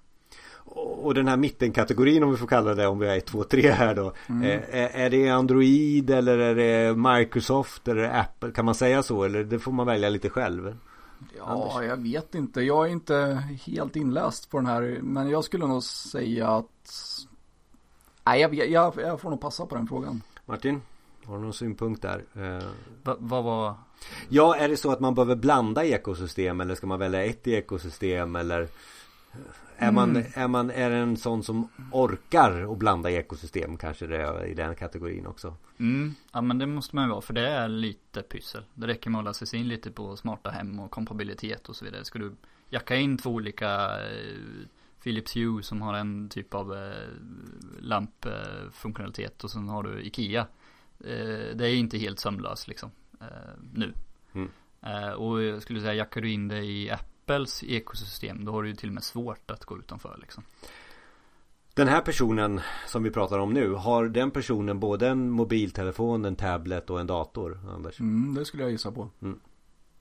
Och 1.02 1.14
den 1.14 1.28
här 1.28 1.36
mittenkategorin 1.36 2.22
om 2.22 2.30
vi 2.30 2.36
får 2.36 2.46
kalla 2.46 2.74
det 2.74 2.86
om 2.86 2.98
vi 2.98 3.08
är 3.08 3.16
1, 3.16 3.26
2, 3.26 3.44
3 3.44 3.70
här 3.70 3.94
då. 3.94 4.12
Mm. 4.28 4.42
Eh, 4.42 4.62
Är, 4.70 4.88
är 4.88 5.10
det 5.10 5.28
Android 5.28 6.10
eller 6.10 6.38
är 6.38 6.54
det 6.54 6.96
Microsoft 6.96 7.88
eller 7.88 8.02
är 8.02 8.08
det 8.08 8.20
Apple? 8.20 8.50
Kan 8.52 8.64
man 8.64 8.74
säga 8.74 9.02
så 9.02 9.24
eller 9.24 9.44
det 9.44 9.58
får 9.58 9.72
man 9.72 9.86
välja 9.86 10.08
lite 10.08 10.30
själv? 10.30 10.76
Ja, 11.38 11.84
jag 11.84 11.96
vet 11.96 12.34
inte. 12.34 12.60
Jag 12.62 12.86
är 12.86 12.90
inte 12.90 13.42
helt 13.66 13.96
inläst 13.96 14.50
på 14.50 14.56
den 14.56 14.66
här. 14.66 14.98
Men 15.02 15.30
jag 15.30 15.44
skulle 15.44 15.66
nog 15.66 15.82
säga 15.82 16.48
att... 16.48 16.92
Nej, 18.24 18.40
jag, 18.40 18.54
jag, 18.54 18.94
jag 18.96 19.20
får 19.20 19.30
nog 19.30 19.40
passa 19.40 19.66
på 19.66 19.74
den 19.74 19.86
frågan. 19.86 20.22
Martin? 20.46 20.82
Har 21.24 21.36
du 21.36 21.42
någon 21.42 21.52
synpunkt 21.52 22.02
där? 22.02 22.24
Eh, 22.34 22.64
Va, 23.02 23.16
vad 23.18 23.44
var? 23.44 23.74
Ja, 24.28 24.56
är 24.56 24.68
det 24.68 24.76
så 24.76 24.90
att 24.90 25.00
man 25.00 25.14
behöver 25.14 25.36
blanda 25.36 25.84
ekosystem 25.84 26.60
eller 26.60 26.74
ska 26.74 26.86
man 26.86 26.98
välja 26.98 27.24
ett 27.24 27.46
ekosystem 27.46 28.36
eller 28.36 28.68
är 29.80 29.92
man, 29.92 30.10
Mm. 30.10 30.26
är 30.34 30.48
man, 30.48 30.70
är 30.70 30.90
en 30.90 31.16
sån 31.16 31.42
som 31.42 31.68
orkar 31.92 32.72
att 32.72 32.78
blanda 32.78 33.10
ekosystem 33.10 33.76
kanske 33.76 34.06
det 34.06 34.16
är 34.16 34.46
i 34.46 34.54
den 34.54 34.74
kategorin 34.76 35.26
också? 35.26 35.54
Mm, 35.78 36.14
ja 36.32 36.40
men 36.40 36.58
det 36.58 36.66
måste 36.66 36.96
man 36.96 37.04
ju 37.04 37.10
vara 37.10 37.20
för 37.20 37.34
det 37.34 37.48
är 37.48 37.68
lite 37.68 38.22
pyssel. 38.22 38.62
Det 38.74 38.86
räcker 38.86 39.10
med 39.10 39.18
att 39.18 39.24
läsa 39.24 39.46
sig 39.46 39.60
in 39.60 39.68
lite 39.68 39.90
på 39.90 40.16
smarta 40.16 40.50
hem 40.50 40.80
och 40.80 40.90
kompabilitet 40.90 41.68
och 41.68 41.76
så 41.76 41.84
vidare. 41.84 42.04
Ska 42.04 42.18
du 42.18 42.32
jacka 42.68 42.96
in 42.96 43.18
två 43.18 43.30
olika 43.30 43.84
eh, 44.10 44.36
Philips 45.02 45.36
Hue 45.36 45.62
som 45.62 45.82
har 45.82 45.94
en 45.94 46.28
typ 46.28 46.54
av 46.54 46.74
eh, 46.76 47.08
lampfunktionalitet 47.80 49.44
och 49.44 49.50
sen 49.50 49.68
har 49.68 49.82
du 49.82 50.02
Ikea. 50.02 50.46
Eh, 51.04 51.56
det 51.56 51.68
är 51.68 51.74
inte 51.74 51.98
helt 51.98 52.18
sömlöst 52.18 52.68
liksom 52.68 52.90
nu. 53.72 53.92
Mm. 54.32 54.48
Och 55.16 55.42
jag 55.42 55.62
skulle 55.62 55.80
säga 55.80 55.94
jackar 55.94 56.20
du 56.20 56.30
in 56.30 56.48
det 56.48 56.58
i 56.58 56.90
Apples 57.30 57.64
ekosystem 57.64 58.44
då 58.44 58.52
har 58.52 58.62
du 58.62 58.68
ju 58.68 58.74
till 58.74 58.88
och 58.88 58.94
med 58.94 59.04
svårt 59.04 59.50
att 59.50 59.64
gå 59.64 59.78
utanför 59.78 60.18
liksom. 60.20 60.42
Den 61.74 61.88
här 61.88 62.00
personen 62.00 62.60
som 62.86 63.02
vi 63.02 63.10
pratar 63.10 63.38
om 63.38 63.52
nu, 63.52 63.72
har 63.72 64.08
den 64.08 64.30
personen 64.30 64.80
både 64.80 65.08
en 65.08 65.30
mobiltelefon, 65.30 66.24
en 66.24 66.36
tablet 66.36 66.90
och 66.90 67.00
en 67.00 67.06
dator, 67.06 67.60
Anders? 67.74 68.00
Mm, 68.00 68.34
det 68.34 68.44
skulle 68.44 68.62
jag 68.62 68.72
gissa 68.72 68.92
på. 68.92 69.10
Mm. 69.22 69.40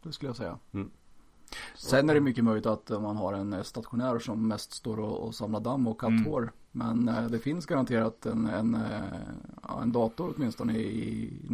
Det 0.04 0.12
skulle 0.12 0.30
jag 0.30 0.36
säga. 0.36 0.58
Mm. 0.72 0.90
Sen 1.76 2.10
är 2.10 2.14
det 2.14 2.22
mycket 2.22 2.44
möjligt 2.44 2.66
att 2.66 2.90
man 2.90 3.18
har 3.18 3.34
en 3.34 3.54
eh, 3.54 3.62
stationär 3.62 4.20
som 4.20 4.48
mest 4.48 4.72
står 4.72 5.00
och, 5.00 5.28
och 5.28 5.36
samlar 5.36 5.60
damm 5.60 5.88
och 5.88 6.00
katthår. 6.00 6.52
Men 6.72 7.10
eh, 7.10 7.28
det 7.28 7.40
finns 7.40 7.66
garanterat 7.66 8.26
en, 8.26 8.46
en, 8.48 8.76
eh, 8.76 9.82
en 9.82 9.92
dator 9.92 10.34
åtminstone 10.36 10.78
i, 10.78 10.82
i 10.82 11.54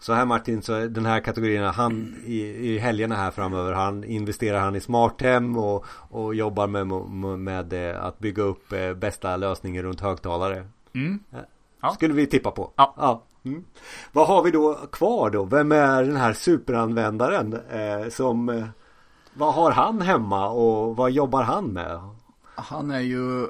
Så 0.00 0.12
här 0.12 0.24
Martin, 0.24 0.62
så 0.62 0.72
den 0.72 1.06
här 1.06 1.20
kategorin, 1.20 1.62
han 1.62 2.14
i, 2.24 2.40
i 2.40 2.78
helgerna 2.78 3.16
här 3.16 3.30
framöver, 3.30 3.72
han 3.72 4.04
investerar 4.04 4.60
han 4.60 4.76
i 4.76 4.80
smarthem 4.80 5.58
och, 5.58 5.86
och 5.88 6.34
jobbar 6.34 6.66
med, 6.66 6.86
med, 6.86 7.38
med 7.38 7.90
eh, 7.90 8.04
att 8.04 8.18
bygga 8.18 8.42
upp 8.42 8.72
eh, 8.72 8.94
bästa 8.94 9.36
lösningen 9.36 9.82
runt 9.82 10.00
högtalare. 10.00 10.68
Mm. 10.94 11.18
Ja. 11.80 11.90
Skulle 11.90 12.14
vi 12.14 12.26
tippa 12.26 12.50
på. 12.50 12.72
Ja. 12.76 13.22
Mm. 13.44 13.64
Vad 14.12 14.26
har 14.26 14.42
vi 14.42 14.50
då 14.50 14.74
kvar 14.74 15.30
då? 15.30 15.44
Vem 15.44 15.72
är 15.72 16.02
den 16.02 16.16
här 16.16 16.32
superanvändaren 16.32 17.60
eh, 17.70 18.08
som 18.08 18.48
eh, 18.48 18.64
Vad 19.34 19.54
har 19.54 19.70
han 19.70 20.02
hemma 20.02 20.48
och 20.48 20.96
vad 20.96 21.10
jobbar 21.10 21.42
han 21.42 21.64
med? 21.64 22.00
Han 22.54 22.90
är 22.90 23.00
ju... 23.00 23.46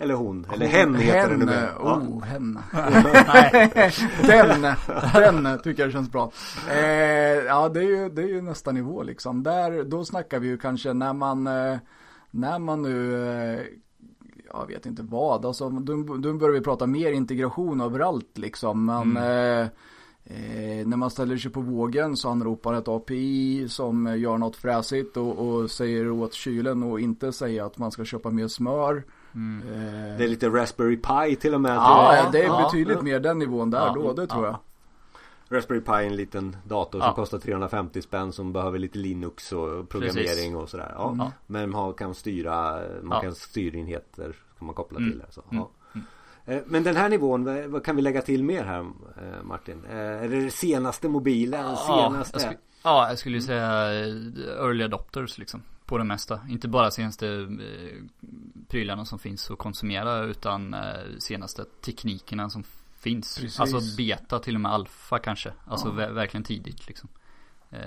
Eller 0.00 0.14
hon, 0.14 0.46
eller 0.52 0.66
hen 0.66 0.94
heter 0.94 1.28
det 1.28 1.36
nu 1.36 1.46
Hen, 1.46 1.62
med. 1.62 1.68
Ja. 1.78 1.96
oh, 1.96 2.22
hen. 2.22 2.58
Nej. 2.72 3.72
den, 4.22 4.66
den 5.44 5.58
tycker 5.62 5.82
jag 5.82 5.92
känns 5.92 6.12
bra. 6.12 6.32
Eh, 6.70 6.78
ja, 7.46 7.68
det 7.68 7.80
är, 7.80 7.84
ju, 7.84 8.08
det 8.08 8.22
är 8.22 8.28
ju 8.28 8.42
nästa 8.42 8.72
nivå 8.72 9.02
liksom. 9.02 9.42
Där, 9.42 9.84
då 9.84 10.04
snackar 10.04 10.38
vi 10.38 10.48
ju 10.48 10.58
kanske 10.58 10.92
när 10.92 11.12
man, 11.12 11.46
eh, 11.46 11.78
när 12.30 12.58
man 12.58 12.82
nu, 12.82 13.24
eh, 13.28 13.60
jag 14.52 14.66
vet 14.66 14.86
inte 14.86 15.02
vad, 15.02 15.46
alltså 15.46 15.68
då, 15.70 16.16
då 16.16 16.32
börjar 16.32 16.54
vi 16.54 16.60
prata 16.60 16.86
mer 16.86 17.12
integration 17.12 17.80
överallt 17.80 18.38
liksom. 18.38 18.84
Men 18.84 19.16
eh, 19.16 19.68
eh, 20.24 20.86
när 20.86 20.96
man 20.96 21.10
ställer 21.10 21.36
sig 21.36 21.50
på 21.50 21.60
vågen 21.60 22.16
så 22.16 22.28
anropar 22.30 22.74
ett 22.74 22.88
API 22.88 23.68
som 23.68 24.18
gör 24.18 24.38
något 24.38 24.56
fräsigt 24.56 25.16
och, 25.16 25.38
och 25.38 25.70
säger 25.70 26.10
åt 26.10 26.34
kylen 26.34 26.82
och 26.82 27.00
inte 27.00 27.32
säga 27.32 27.66
att 27.66 27.78
man 27.78 27.90
ska 27.90 28.04
köpa 28.04 28.30
mer 28.30 28.48
smör. 28.48 29.04
Mm. 29.34 29.68
Eh, 29.68 30.18
Det 30.18 30.24
är 30.24 30.28
lite 30.28 30.48
Raspberry 30.48 30.96
Pi 30.96 31.36
till 31.36 31.54
och 31.54 31.60
med. 31.60 31.76
Ja, 31.76 32.28
det 32.32 32.38
är 32.42 32.44
ja, 32.46 32.62
betydligt 32.64 32.96
ja. 32.96 33.02
mer 33.02 33.20
den 33.20 33.38
nivån 33.38 33.70
där 33.70 33.86
Ja, 33.86 33.92
då, 33.94 34.12
det 34.12 34.26
tror 34.26 34.44
ja. 34.46 34.50
jag. 34.50 34.58
Raspberry 35.58 35.80
Pi 35.80 35.92
är 35.92 36.02
en 36.02 36.16
liten 36.16 36.56
dator 36.64 36.98
som 36.98 37.06
Ja. 37.08 37.14
kostar 37.14 37.38
350 37.38 38.02
spänn 38.02 38.32
som 38.32 38.52
behöver 38.52 38.78
lite 38.78 38.98
Linux 38.98 39.52
och 39.52 39.88
programmering 39.88 40.26
Precis. 40.26 40.54
och 40.54 40.68
sådär. 40.68 40.92
Ja. 40.96 41.14
Ja. 41.18 41.32
Men 41.46 41.70
man 41.70 41.94
kan 41.94 42.14
styra, 42.14 42.80
man 43.02 43.16
Ja. 43.16 43.20
kan 43.20 43.34
styrenheter 43.34 44.36
kan 44.58 44.66
man 44.66 44.74
koppla 44.74 44.98
Mm. 44.98 45.10
till 45.10 45.18
det. 45.18 45.26
Så. 45.30 45.42
Mm. 45.50 45.64
Ja. 45.64 45.70
Eh, 46.44 46.60
Men 46.66 46.82
den 46.82 46.96
här 46.96 47.08
nivån, 47.08 47.70
vad 47.72 47.84
kan 47.84 47.96
vi 47.96 48.02
lägga 48.02 48.22
till 48.22 48.44
mer 48.44 48.64
här 48.64 48.80
eh, 48.80 49.42
Martin? 49.42 49.84
Eh, 49.90 49.96
Är 49.96 50.28
det 50.28 50.40
det 50.40 50.50
senaste 50.50 51.08
mobilen? 51.08 51.60
Ja, 51.64 51.76
senaste? 52.10 52.34
jag, 52.34 52.40
skulle, 52.42 52.58
ja, 52.84 53.08
jag 53.08 53.18
skulle 53.18 53.40
säga 53.40 53.66
early 54.58 54.84
adopters 54.84 55.38
liksom. 55.38 55.62
På 55.90 55.98
det 55.98 56.04
mesta. 56.04 56.40
Inte 56.48 56.68
bara 56.68 56.90
senaste 56.90 57.26
eh, 57.28 58.02
prylarna 58.68 59.04
som 59.04 59.18
finns 59.18 59.50
att 59.50 59.58
konsumera 59.58 60.18
utan 60.24 60.74
eh, 60.74 60.80
senaste 61.18 61.64
teknikerna 61.64 62.50
som 62.50 62.64
finns. 62.98 63.38
Precis. 63.38 63.60
Alltså 63.60 63.78
beta 63.96 64.38
till 64.38 64.54
och 64.54 64.60
med 64.60 64.72
alfa 64.72 65.18
kanske. 65.18 65.52
Alltså 65.66 65.88
Ja. 65.88 65.92
ver- 65.94 66.12
verkligen 66.12 66.44
tidigt 66.44 66.88
liksom. 66.88 67.08
Eh, 67.70 67.78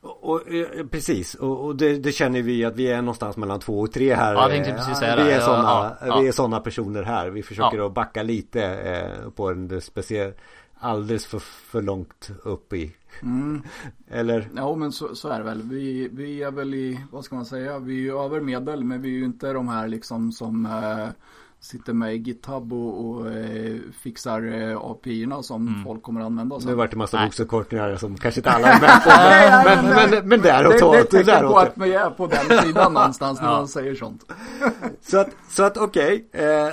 Och, 0.00 0.24
och, 0.30 0.52
eh, 0.52 0.86
precis, 0.86 1.34
och, 1.34 1.64
och 1.64 1.76
det, 1.76 1.98
det 1.98 2.12
känner 2.12 2.42
vi 2.42 2.64
att 2.64 2.76
vi 2.76 2.86
är 2.86 2.96
någonstans 3.02 3.36
mellan 3.36 3.60
två 3.60 3.80
och 3.80 3.92
tre 3.92 4.14
här. 4.14 4.34
Ja, 4.34 4.54
jag 4.54 4.64
precis 4.76 4.98
säga 4.98 5.24
vi 5.24 5.30
är 5.30 5.40
sådana, 5.40 5.96
ja, 6.06 6.20
vi 6.20 6.28
är 6.28 6.32
sådana 6.32 6.60
personer 6.60 7.02
här. 7.02 7.30
Vi 7.30 7.42
försöker 7.42 7.76
Ja. 7.78 7.86
att 7.86 7.94
backa 7.94 8.22
lite 8.22 9.32
på 9.36 9.50
en 9.50 9.80
speciell, 9.80 10.32
alldeles 10.74 11.26
för, 11.26 11.38
för 11.38 11.82
långt 11.82 12.30
upp 12.44 12.72
i. 12.72 12.92
Mm. 13.22 13.62
Eller? 14.08 14.50
Ja 14.56 14.74
men 14.74 14.92
så, 14.92 15.14
så 15.14 15.28
är 15.28 15.38
det 15.38 15.44
väl. 15.44 15.62
Vi, 15.62 16.08
vi 16.12 16.42
är 16.42 16.50
väl 16.50 16.74
i, 16.74 17.00
vad 17.10 17.24
ska 17.24 17.36
man 17.36 17.46
säga, 17.46 17.78
vi 17.78 17.94
är 17.94 18.02
ju 18.02 18.18
över 18.24 18.40
medel 18.40 18.84
men 18.84 19.02
vi 19.02 19.08
är 19.08 19.18
ju 19.18 19.24
inte 19.24 19.52
de 19.52 19.68
här 19.68 19.88
liksom 19.88 20.32
som 20.32 20.66
eh, 20.66 21.08
sitter 21.64 21.92
med 21.92 22.26
GitHub 22.26 22.72
och, 22.72 23.06
och 23.10 23.28
eh, 23.32 23.76
fixar 24.02 24.42
eh, 24.70 24.76
API-erna 24.80 25.42
som 25.42 25.68
Mm. 25.68 25.84
folk 25.84 26.02
kommer 26.02 26.20
att 26.20 26.26
använda 26.26 26.60
sen. 26.60 26.70
Nu 26.70 26.74
vart 26.76 26.90
det 26.90 26.96
massa 26.96 27.16
Nej. 27.16 27.26
boxförkortningar 27.26 27.96
som 27.96 28.16
kanske 28.16 28.40
inte 28.40 28.50
alla 28.50 28.68
är 28.68 28.80
med 28.80 29.02
på. 29.04 29.10
Men, 29.64 29.84
men, 29.84 30.10
men, 30.10 30.28
men 30.28 30.40
däråt 30.40 30.78
det, 31.10 31.18
det 31.18 31.24
tecken 31.24 31.48
på 31.48 31.58
att 31.58 31.72
vi 31.74 31.94
är 31.94 32.10
på 32.10 32.26
den 32.26 32.58
sidan 32.62 32.92
någonstans 32.94 33.40
när 33.40 33.48
Ja. 33.48 33.56
man 33.56 33.68
säger 33.68 33.94
sånt. 33.94 34.24
Så 35.00 35.18
att, 35.18 35.28
så 35.48 35.62
att 35.62 35.76
okej. 35.76 36.28
Eh, 36.32 36.68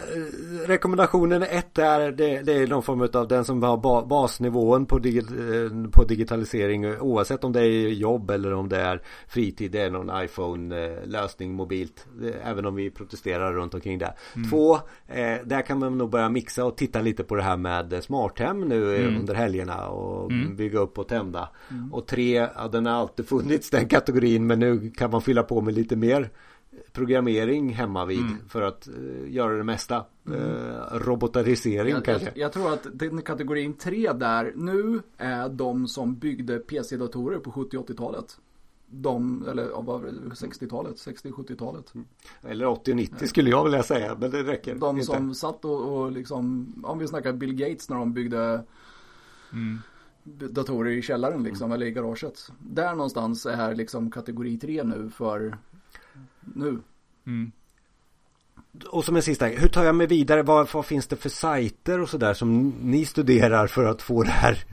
rekommendationen 0.68 1.44
ett 1.44 1.78
är 1.78 2.12
det, 2.12 2.42
det 2.42 2.54
är 2.54 2.68
någon 2.68 2.84
form 2.84 3.10
av 3.14 3.28
den 3.28 3.46
som 3.46 3.64
har 3.64 3.78
ba, 3.78 4.06
basnivån 4.06 4.86
på, 4.86 5.00
digi, 5.00 5.20
eh, 5.20 5.90
på 5.92 6.04
digitalisering 6.04 7.00
oavsett 7.00 7.44
om 7.44 7.52
det 7.52 7.60
är 7.62 7.90
jobb 7.90 8.32
eller 8.32 8.54
om 8.54 8.70
det 8.70 8.82
är 8.82 9.02
fritid. 9.28 9.72
Det 9.72 9.82
är 9.82 9.90
någon 9.90 10.24
iPhone-lösning 10.24 11.54
mobilt. 11.54 12.06
Eh, 12.24 12.50
Även 12.50 12.66
om 12.66 12.76
vi 12.76 12.90
protesterar 12.92 13.54
runt 13.54 13.74
omkring 13.74 13.98
det. 14.00 14.14
Två, 14.50 14.80
eh, 15.08 15.38
där 15.46 15.62
kan 15.62 15.80
man 15.80 15.98
nog 15.98 16.10
börja 16.10 16.30
mixa 16.30 16.66
och 16.66 16.78
titta 16.78 17.02
lite 17.02 17.24
på 17.24 17.36
det 17.36 17.42
här 17.44 17.58
med 17.58 18.04
smarthem 18.04 18.62
nu 18.62 18.96
eh, 18.96 19.02
Mm. 19.08 19.20
under 19.20 19.34
helgerna 19.34 19.88
och 19.88 20.32
Mm. 20.32 20.56
bygga 20.56 20.80
upp 20.80 20.98
och 21.00 21.08
tända. 21.08 21.50
Och 21.92 22.08
tre, 22.08 22.48
ja, 22.56 22.68
den 22.72 22.86
har 22.86 22.94
alltid 22.94 23.28
funnits 23.28 23.70
den 23.70 23.88
kategorin 23.88 24.48
men 24.48 24.60
nu 24.60 24.90
kan 24.98 25.12
man 25.12 25.22
fylla 25.22 25.44
på 25.44 25.62
med 25.62 25.74
lite 25.74 25.96
mer 25.96 26.30
programmering 26.94 27.74
hemma 27.74 28.06
vid 28.06 28.20
Mm. 28.20 28.38
för 28.50 28.62
att 28.62 28.88
eh, 28.88 29.34
göra 29.34 29.58
det 29.58 29.64
mesta. 29.64 29.96
Eh, 30.28 30.98
robotarisering 30.98 31.94
Jag, 31.94 32.06
kanske. 32.06 32.26
jag, 32.28 32.38
jag 32.38 32.52
tror 32.54 32.74
att 32.74 32.88
den 32.94 33.22
kategorin 33.22 33.74
3 33.74 34.14
där 34.14 34.54
nu 34.56 35.00
är 35.18 35.50
de 35.50 35.88
som 35.88 36.16
byggde 36.16 36.60
PC-datorer 36.60 37.40
på 37.40 37.52
70 37.52 37.78
80-talet. 37.78 38.38
De, 38.94 39.48
eller 39.48 39.64
ja, 39.64 39.82
vad 39.82 40.02
var 40.02 40.08
det, 40.08 40.12
60-talet, 40.12 40.96
60-70-talet. 40.96 41.94
Eller 42.42 42.66
80 42.66 42.92
och 42.92 42.98
90 42.98 43.28
skulle 43.28 43.50
jag 43.50 43.64
vilja 43.64 43.84
säga 43.84 44.18
men 44.20 44.32
det 44.32 44.44
räcker 44.44 44.76
De 44.76 44.98
inte. 44.98 45.06
som 45.06 45.36
satt 45.36 45.66
och, 45.66 45.98
och 45.98 46.12
liksom, 46.12 46.74
om 46.88 47.00
vi 47.00 47.08
snackar 47.08 47.34
Bill 47.34 47.54
Gates 47.54 47.90
när 47.90 47.98
de 47.98 48.14
byggde 48.14 48.64
mm. 49.54 49.80
datorer 50.24 50.92
i 50.92 51.02
källaren 51.02 51.44
liksom, 51.44 51.72
eller 51.72 51.86
i 51.86 51.92
garaget. 51.92 52.52
Där 52.60 52.96
någonstans 52.96 53.46
är 53.46 53.76
liksom 53.76 54.12
kategori 54.12 54.58
3 54.58 54.84
nu 54.84 55.10
för 55.10 55.58
nu. 56.42 56.80
Mm. 57.26 57.52
Och 58.90 59.06
som 59.06 59.16
en 59.16 59.22
sista, 59.22 59.46
hur 59.46 59.68
tar 59.68 59.84
jag 59.84 59.96
mig 59.96 60.08
vidare? 60.08 60.44
Vad, 60.44 60.72
vad 60.74 60.86
finns 60.86 61.08
det 61.08 61.16
för 61.16 61.30
sajter 61.30 62.00
och 62.00 62.10
sådär 62.10 62.34
som 62.34 62.70
ni 62.70 63.06
studerar 63.06 63.68
för 63.68 63.86
att 63.86 64.02
få 64.02 64.24
det 64.24 64.30
här 64.30 64.66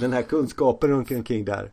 den 0.00 0.12
här 0.12 0.22
kunskapen 0.22 0.92
omkring 0.92 1.22
kring 1.22 1.44
där? 1.44 1.72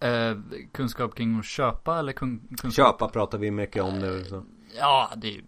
Eh, 0.00 0.36
kunskap 0.72 1.14
kring 1.14 1.38
att 1.38 1.44
köpa 1.44 1.98
eller 1.98 2.12
kun, 2.12 2.40
kunskap? 2.60 2.72
Köpa 2.86 3.08
pratar 3.08 3.38
vi 3.38 3.50
mycket 3.50 3.82
om 3.82 3.98
nu. 3.98 4.24
Så. 4.28 4.44
Ja, 4.78 5.10
det 5.16 5.34
är 5.36 5.40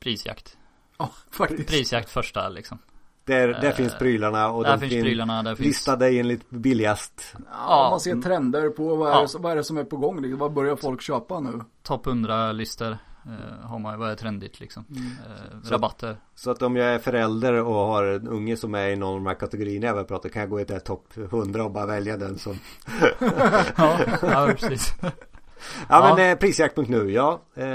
prisjakt. 0.00 0.56
Ja, 0.98 1.10
faktiskt. 1.30 1.68
Prisjakt 1.68 2.10
första 2.10 2.48
liksom. 2.48 2.78
Där, 3.24 3.48
där 3.48 3.72
finns 3.72 3.94
prylarna 3.98 4.48
och 4.50 4.64
där 4.64 4.70
de 4.72 4.80
finns 4.80 4.92
fin- 4.92 5.02
prylarna, 5.04 5.42
där 5.42 5.54
finns- 5.54 5.66
Lista 5.66 5.96
dig 5.96 6.20
enligt 6.20 6.50
billigast. 6.50 7.34
Ja, 7.34 7.40
Ja. 7.52 7.88
man 7.90 8.00
ser 8.00 8.22
trender 8.22 8.68
på 8.70 8.96
vad 8.96 9.08
är, 9.08 9.12
Ja. 9.14 9.20
det, 9.32 9.38
vad 9.38 9.52
är 9.52 9.56
det 9.56 9.64
som 9.64 9.76
är 9.76 9.84
på 9.84 9.96
gång. 9.96 10.22
liksom. 10.22 10.38
Vad 10.38 10.52
börjar 10.52 10.76
folk 10.76 11.02
köpa 11.02 11.40
nu? 11.40 11.60
Topp 11.82 12.06
100-listor 12.06 12.90
eh, 12.90 12.96
har 13.62 13.78
man 13.78 13.98
vad 13.98 14.10
är 14.10 14.14
trendigt 14.14 14.60
liksom. 14.60 14.84
Eh, 14.90 15.70
rabatter. 15.70 16.16
Så 16.34 16.50
att 16.50 16.62
om 16.62 16.76
jag 16.76 16.86
är 16.94 16.98
förälder 16.98 17.52
och 17.54 17.74
har 17.74 18.04
en 18.04 18.28
unge 18.28 18.56
som 18.56 18.74
är 18.74 18.88
i 18.88 18.96
någon 18.96 19.08
av 19.08 19.14
de 19.14 19.26
här 19.26 19.34
kategorierna 19.34 19.86
jag 19.86 19.94
vill 19.94 20.04
prata 20.04 20.28
kan 20.28 20.40
jag 20.40 20.50
gå 20.50 20.60
i 20.60 20.64
det 20.64 20.72
här 20.72 20.80
topp 20.80 21.06
100 21.16 21.64
och 21.64 21.70
bara 21.70 21.86
välja 21.86 22.16
den 22.16 22.38
som 22.38 22.58
ja, 23.76 23.98
ja, 24.22 24.54
precis. 24.58 24.94
Ja, 25.02 25.10
Ja. 25.88 26.14
men 26.16 26.30
eh, 26.30 26.38
prisjakt.nu, 26.38 27.10
ja. 27.12 27.40
Eh, 27.54 27.66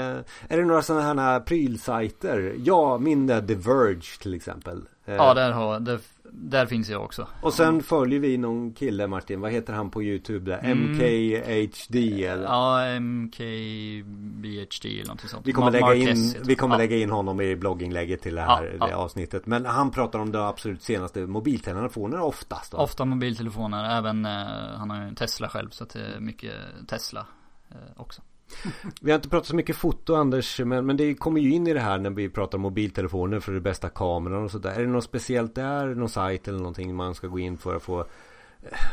är 0.48 0.56
det 0.56 0.64
några 0.64 0.82
sådana 0.82 1.22
här 1.22 1.40
prylsajter? 1.40 2.54
Ja, 2.58 2.98
min 2.98 3.28
The 3.28 3.54
Verge 3.54 4.18
till 4.20 4.34
exempel. 4.34 4.82
Eh, 5.04 5.14
Ja, 5.14 5.34
där, 5.34 5.52
har, 5.52 5.80
där, 5.80 5.98
där 6.34 6.66
finns 6.66 6.88
jag 6.88 7.02
också. 7.04 7.26
Och 7.42 7.54
sen 7.54 7.82
följer 7.82 8.20
vi 8.20 8.38
någon 8.38 8.72
kille 8.72 9.06
Martin, 9.06 9.40
vad 9.40 9.52
heter 9.52 9.72
han 9.72 9.90
på 9.90 10.02
YouTube 10.02 10.50
där? 10.50 10.58
Mm. 10.58 10.92
MKHD 10.92 12.24
eller? 12.26 12.44
Ja, 12.44 13.00
MKBHD 13.00 14.88
eller 14.88 15.04
någonting 15.04 15.28
sånt. 15.28 15.46
Vi 15.46 15.52
kommer, 15.52 15.70
lägga 15.70 15.94
in, 15.94 16.34
vi 16.44 16.54
kommer 16.54 16.74
han. 16.74 16.80
lägga 16.80 16.96
in 16.96 17.10
honom 17.10 17.40
i 17.40 17.56
blogginlägget 17.56 18.22
till 18.22 18.34
det 18.34 18.40
Ja, 18.40 18.56
här 18.56 18.76
ja. 18.80 18.86
det 18.86 18.96
avsnittet. 18.96 19.46
Men 19.46 19.66
han 19.66 19.90
pratar 19.90 20.18
om 20.18 20.32
de 20.32 20.38
absolut 20.38 20.82
senaste 20.82 21.20
mobiltelefonerna 21.20 22.22
oftast. 22.22 22.72
Då. 22.72 22.78
Ja, 22.78 22.82
ofta 22.82 23.04
mobiltelefoner, 23.04 23.98
även 23.98 24.24
eh, 24.24 24.32
han 24.76 24.90
har 24.90 24.96
ju 24.96 25.08
en 25.08 25.14
Tesla 25.14 25.48
själv 25.48 25.70
så 25.70 25.84
att 25.84 25.90
det 25.90 26.00
är 26.16 26.20
mycket 26.20 26.54
Tesla 26.88 27.26
eh, 27.70 27.76
också. 27.96 28.22
Vi 29.00 29.10
har 29.10 29.16
inte 29.16 29.28
pratat 29.28 29.46
så 29.46 29.56
mycket 29.56 29.76
foto 29.76 30.14
Anders, 30.14 30.60
men, 30.60 30.86
men 30.86 30.96
det 30.96 31.14
kommer 31.14 31.40
ju 31.40 31.52
in 31.52 31.66
i 31.66 31.72
det 31.72 31.80
här 31.80 31.98
när 31.98 32.10
vi 32.10 32.28
pratar 32.28 32.58
om 32.58 32.62
mobiltelefoner 32.62 33.40
för 33.40 33.52
det 33.52 33.60
bästa 33.60 33.88
kameran 33.88 34.44
och 34.44 34.50
sådär. 34.50 34.70
Är 34.70 34.80
det 34.80 34.86
något 34.86 35.04
speciellt 35.04 35.54
där, 35.54 35.94
någon 35.94 36.08
sajt 36.08 36.48
eller 36.48 36.58
någonting 36.58 36.94
man 36.94 37.14
ska 37.14 37.26
gå 37.26 37.38
in 37.38 37.58
för 37.58 37.76
att 37.76 37.82
få 37.82 38.00
eh, 38.00 38.06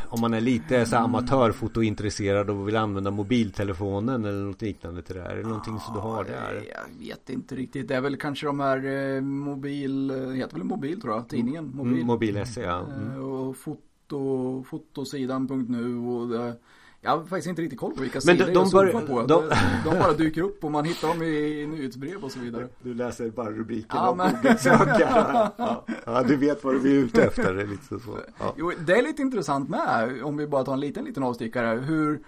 om 0.08 0.20
man 0.20 0.34
är 0.34 0.40
lite 0.40 0.86
så 0.86 0.96
amatörfotointresserad 0.96 2.50
och 2.50 2.68
vill 2.68 2.76
använda 2.76 3.10
mobiltelefonen 3.10 4.24
eller 4.24 4.44
något 4.44 4.62
liknande 4.62 5.02
till 5.02 5.16
det 5.16 5.22
här. 5.22 5.30
Är 5.30 5.36
det 5.36 5.48
någonting 5.48 5.78
som 5.78 5.94
du 5.94 6.00
har 6.00 6.24
där? 6.24 6.64
Jag 6.74 7.06
vet 7.06 7.30
inte 7.30 7.54
riktigt. 7.54 7.88
Det 7.88 7.94
är 7.94 8.00
väl 8.00 8.16
kanske 8.16 8.46
de 8.46 8.60
här 8.60 9.14
eh, 9.16 9.20
mobil, 9.20 10.10
eh, 10.10 10.30
heter 10.30 10.56
väl 10.56 10.64
mobil 10.64 11.00
tror 11.00 11.14
jag, 11.14 11.28
tidningen. 11.28 11.70
Mobil. 11.74 11.92
Mm, 11.92 12.06
Mobil.se 12.06 12.60
ja. 12.60 12.86
Mm. 12.86 13.22
Och 13.22 13.56
foto, 13.56 14.64
fotosidan.nu 14.64 15.96
och 15.96 16.46
eh, 16.46 16.54
jag 17.02 17.10
har 17.10 17.24
faktiskt 17.24 17.48
inte 17.48 17.62
riktigt 17.62 17.78
koll 17.80 17.94
på 17.94 18.00
vilka 18.00 18.20
Men 18.24 18.36
sidor 18.36 18.46
de- 18.46 18.52
jag 18.52 18.64
de 18.64 18.70
surfar 18.70 19.00
bör- 19.00 19.06
på. 19.06 19.22
de- 19.26 19.50
De, 19.84 19.98
bara 19.98 20.12
dyker 20.12 20.42
upp 20.42 20.64
och 20.64 20.70
man 20.70 20.84
hittar 20.84 21.08
dem 21.08 21.22
i 21.22 21.66
nyhetsbrev 21.66 22.24
och 22.24 22.32
så 22.32 22.40
vidare. 22.40 22.68
Du 22.82 22.94
läser 22.94 23.30
bara 23.30 23.50
rubriken 23.50 23.88
Ja, 23.92 24.14
men-. 24.14 24.56
Ja. 24.98 25.84
ja, 26.06 26.22
du 26.22 26.36
vet 26.36 26.64
vad 26.64 26.74
du 26.82 26.90
är 26.90 27.04
ute 27.04 27.22
efter. 27.24 27.54
Det 27.54 27.62
är 27.62 27.66
lite 27.66 27.86
så. 27.86 28.18
Ja. 28.38 28.54
Jo, 28.58 28.72
det 28.86 28.92
är 28.98 29.02
lite 29.02 29.22
intressant 29.22 29.68
med, 29.68 30.22
om 30.24 30.36
vi 30.36 30.46
bara 30.46 30.64
tar 30.64 30.72
en 30.72 30.80
liten, 30.80 31.04
liten 31.04 31.22
avstickare, 31.22 31.78
hur 31.80 32.20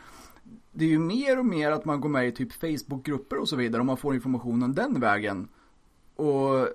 det 0.72 0.85
är 0.85 0.88
ju 0.88 0.98
mer 0.98 1.38
och 1.38 1.46
mer 1.46 1.70
att 1.70 1.85
man 1.85 2.00
går 2.00 2.08
med 2.08 2.28
i 2.28 2.32
typ 2.32 2.52
Facebookgrupper 2.52 3.38
och 3.38 3.48
så 3.48 3.56
vidare 3.56 3.80
och 3.80 3.87
man 3.87 3.96
får 3.96 4.14
informationen 4.14 4.74
den 4.74 5.00
vägen. 5.00 5.48
Och 6.16 6.68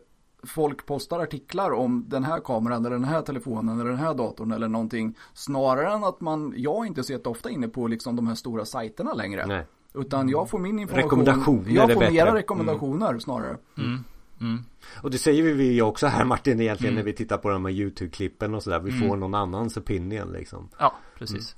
folk 0.43 0.85
postar 0.85 1.19
artiklar 1.19 1.71
om 1.71 2.05
den 2.07 2.23
här 2.23 2.39
kameran 2.39 2.85
eller 2.85 2.95
den 2.95 3.03
här 3.05 3.21
telefonen 3.21 3.79
eller 3.79 3.89
den 3.89 3.99
här 3.99 4.13
datorn 4.13 4.51
eller 4.51 4.67
någonting. 4.67 5.15
Snarare 5.33 5.93
än 5.93 6.03
att 6.03 6.21
man, 6.21 6.53
jag 6.57 6.83
är 6.83 6.87
inte 6.87 7.03
så 7.03 7.11
jätteofta 7.11 7.49
inne 7.49 7.67
på 7.67 7.87
liksom 7.87 8.15
de 8.15 8.27
här 8.27 8.35
stora 8.35 8.65
sajterna 8.65 9.13
längre. 9.13 9.45
Nej. 9.45 9.65
Utan 9.93 10.29
jag 10.29 10.49
får 10.49 10.59
min 10.59 10.79
information. 10.79 11.03
Rekommendationer 11.03 11.71
Jag 11.71 11.93
får 11.93 12.11
mera 12.11 12.33
rekommendationer 12.35 13.19
snarare. 13.19 13.57
Mm. 13.77 14.03
Mm. 14.41 14.63
Och 15.03 15.11
det 15.11 15.17
säger 15.17 15.43
vi 15.53 15.73
ju 15.73 15.81
också 15.81 16.07
här 16.07 16.25
Martin 16.25 16.61
egentligen 16.61 16.93
Mm. 16.93 16.99
när 17.05 17.11
vi 17.11 17.13
tittar 17.17 17.37
på 17.37 17.49
de 17.49 17.65
här 17.65 17.71
YouTube-klippen 17.71 18.53
och 18.55 18.63
sådär. 18.63 18.79
Vi 18.79 18.91
Mm. 18.91 19.09
får 19.09 19.17
någon 19.17 19.33
annans 19.33 19.77
opinion 19.77 20.31
liksom. 20.31 20.69
Ja, 20.79 20.93
precis. 21.17 21.55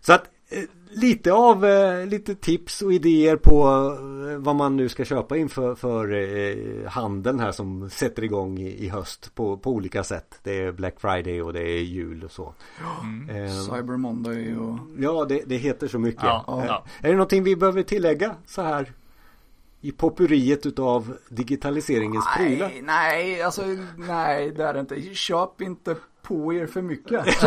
Så 0.00 0.12
att 0.12 0.30
lite 0.94 1.32
av 1.32 1.64
eh, 1.64 2.06
lite 2.06 2.34
tips 2.34 2.82
och 2.82 2.92
idéer 2.92 3.36
på 3.36 3.62
eh, 4.30 4.38
vad 4.38 4.56
man 4.56 4.76
nu 4.76 4.88
ska 4.88 5.04
köpa 5.04 5.36
inför 5.36 5.74
för 5.74 6.12
eh, 6.12 6.90
handeln 6.90 7.40
här 7.40 7.52
som 7.52 7.90
sätter 7.90 8.24
igång 8.24 8.58
i, 8.58 8.84
i 8.84 8.88
höst 8.88 9.34
på, 9.34 9.56
på 9.56 9.70
olika 9.70 10.04
sätt. 10.04 10.40
Det 10.42 10.60
är 10.60 10.72
Black 10.72 11.00
Friday 11.00 11.42
och 11.42 11.52
det 11.52 11.70
är 11.70 11.82
jul 11.82 12.24
och 12.24 12.30
så. 12.30 12.54
Mm. 13.02 13.44
Eh, 13.44 13.50
Cyber 13.50 13.96
Monday 13.96 14.56
och... 14.56 14.78
ja, 14.98 15.24
det, 15.28 15.42
det 15.46 15.56
heter 15.56 15.88
så 15.88 15.98
mycket. 15.98 16.22
Ja, 16.22 16.44
Eh, 16.48 16.66
ja. 16.66 16.84
Är 17.00 17.08
det 17.08 17.14
någonting 17.14 17.42
vi 17.42 17.56
behöver 17.56 17.82
tillägga 17.82 18.34
så 18.46 18.62
här 18.62 18.92
i 19.80 19.92
poppuriet 19.92 20.66
utav 20.66 21.16
digitaliseringens 21.28 22.24
prylar? 22.36 22.68
Nej, 22.68 22.82
nej, 22.82 23.42
alltså 23.42 23.62
nej, 23.96 24.50
det 24.50 24.64
är 24.64 24.74
det 24.74 24.80
inte. 24.80 25.14
Köp 25.14 25.60
inte 25.60 25.96
på 26.24 26.54
er 26.54 26.66
för 26.66 26.82
mycket. 26.82 27.26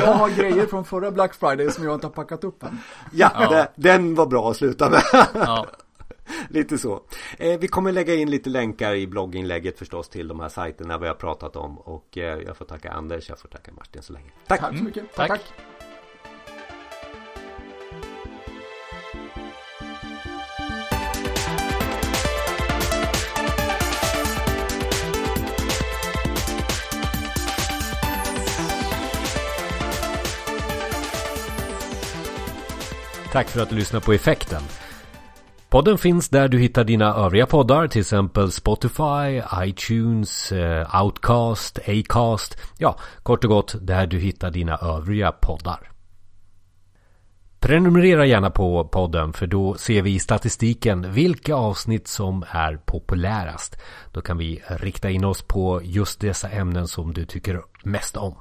jag 0.00 0.14
har 0.14 0.30
grejer 0.36 0.66
från 0.66 0.84
förra 0.84 1.10
Black 1.10 1.34
Friday 1.34 1.70
som 1.70 1.84
jag 1.84 1.94
inte 1.94 2.06
har 2.06 2.12
packat 2.12 2.44
upp 2.44 2.62
än. 2.62 2.78
Ja, 3.12 3.30
Ja. 3.34 3.48
Det, 3.50 3.68
den 3.90 4.14
var 4.14 4.26
bra 4.26 4.50
att 4.50 4.56
sluta 4.56 4.90
med. 4.90 5.02
Ja, 5.34 5.66
lite 6.48 6.78
så. 6.78 7.00
Eh, 7.38 7.58
vi 7.60 7.68
kommer 7.68 7.92
lägga 7.92 8.14
in 8.14 8.30
lite 8.30 8.50
länkar 8.50 8.94
i 8.94 9.06
blogginlägget 9.06 9.78
förstås 9.78 10.08
till 10.08 10.28
de 10.28 10.40
här 10.40 10.48
sajterna 10.48 10.98
vi 10.98 11.06
har 11.08 11.14
pratat 11.14 11.56
om. 11.56 11.78
Och 11.78 12.18
eh, 12.18 12.38
jag 12.46 12.56
får 12.56 12.64
tacka 12.64 12.90
Anders, 12.90 13.28
jag 13.28 13.38
får 13.38 13.48
tacka 13.48 13.72
Martin 13.76 14.02
så 14.02 14.12
länge. 14.12 14.30
Tack! 14.46 14.60
Tack 14.60 14.68
så 14.68 14.74
Mm, 14.74 14.84
mycket. 14.84 15.04
tack. 15.14 15.28
tack. 15.28 15.40
Tack 33.32 33.48
för 33.48 33.60
att 33.60 33.70
du 33.70 33.76
lyssnar 33.76 34.00
på 34.00 34.12
Effekten. 34.12 34.62
Podden 35.68 35.98
finns 35.98 36.28
där 36.28 36.48
du 36.48 36.58
hittar 36.58 36.84
dina 36.84 37.14
övriga 37.14 37.46
poddar, 37.46 37.88
till 37.88 38.00
exempel 38.00 38.52
Spotify, 38.52 39.42
iTunes, 39.62 40.52
eh, 40.52 41.02
Outcast, 41.02 41.78
Acast. 41.86 42.56
Ja, 42.78 42.98
kort 43.22 43.44
och 43.44 43.50
gott 43.50 43.74
där 43.80 44.06
du 44.06 44.18
hittar 44.18 44.50
dina 44.50 44.76
övriga 44.76 45.32
poddar. 45.32 45.90
Prenumerera 47.60 48.26
gärna 48.26 48.50
på 48.50 48.84
podden 48.84 49.32
för 49.32 49.46
då 49.46 49.74
ser 49.74 50.02
vi 50.02 50.14
i 50.14 50.18
statistiken 50.18 51.12
vilka 51.12 51.54
avsnitt 51.54 52.08
som 52.08 52.44
är 52.50 52.76
populärast. 52.76 53.76
Då 54.12 54.20
kan 54.20 54.38
vi 54.38 54.62
rikta 54.68 55.10
in 55.10 55.24
oss 55.24 55.42
på 55.42 55.80
just 55.84 56.20
dessa 56.20 56.48
ämnen 56.48 56.88
som 56.88 57.14
du 57.14 57.24
tycker 57.24 57.62
mest 57.82 58.16
om. 58.16 58.34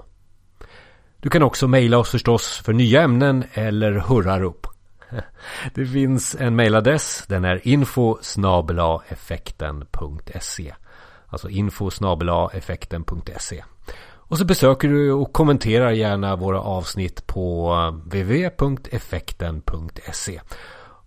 Du 1.21 1.29
kan 1.29 1.43
också 1.43 1.67
mejla 1.67 1.97
oss 1.97 2.09
förstås 2.09 2.61
för 2.65 2.73
nya 2.73 3.01
ämnen 3.01 3.43
eller 3.53 3.91
hurrar 3.91 4.43
upp. 4.43 4.67
Det 5.73 5.85
finns 5.85 6.35
en 6.39 6.55
mejladress. 6.55 7.23
Den 7.27 7.45
är 7.45 7.67
info 7.67 8.17
effekten.se 9.09 10.73
Alltså 11.27 11.49
info 11.49 11.89
effekten.se 12.53 13.63
Och 14.01 14.37
så 14.37 14.45
besöker 14.45 14.87
du 14.87 15.11
och 15.11 15.33
kommenterar 15.33 15.91
gärna 15.91 16.35
våra 16.35 16.61
avsnitt 16.61 17.27
på 17.27 17.73
eh, 17.73 17.91
www.effekten.se 17.93 20.41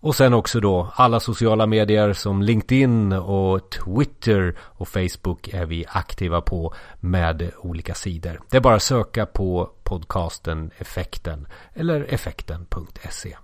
och 0.02 0.16
sen 0.16 0.34
också 0.34 0.60
då 0.60 0.92
alla 0.94 1.20
sociala 1.20 1.66
medier 1.66 2.12
som 2.12 2.42
LinkedIn 2.42 3.12
och 3.12 3.70
Twitter 3.70 4.56
och 4.60 4.88
Facebook 4.88 5.48
är 5.48 5.66
vi 5.66 5.84
aktiva 5.88 6.40
på 6.40 6.74
med 7.00 7.50
olika 7.58 7.94
sidor. 7.94 8.40
Det 8.50 8.56
är 8.56 8.60
bara 8.60 8.74
att 8.74 8.82
söka 8.82 9.26
på 9.26 9.70
podcasten 9.82 10.70
Effekten 10.78 11.46
eller 11.74 12.14
effekten.se. 12.14 13.36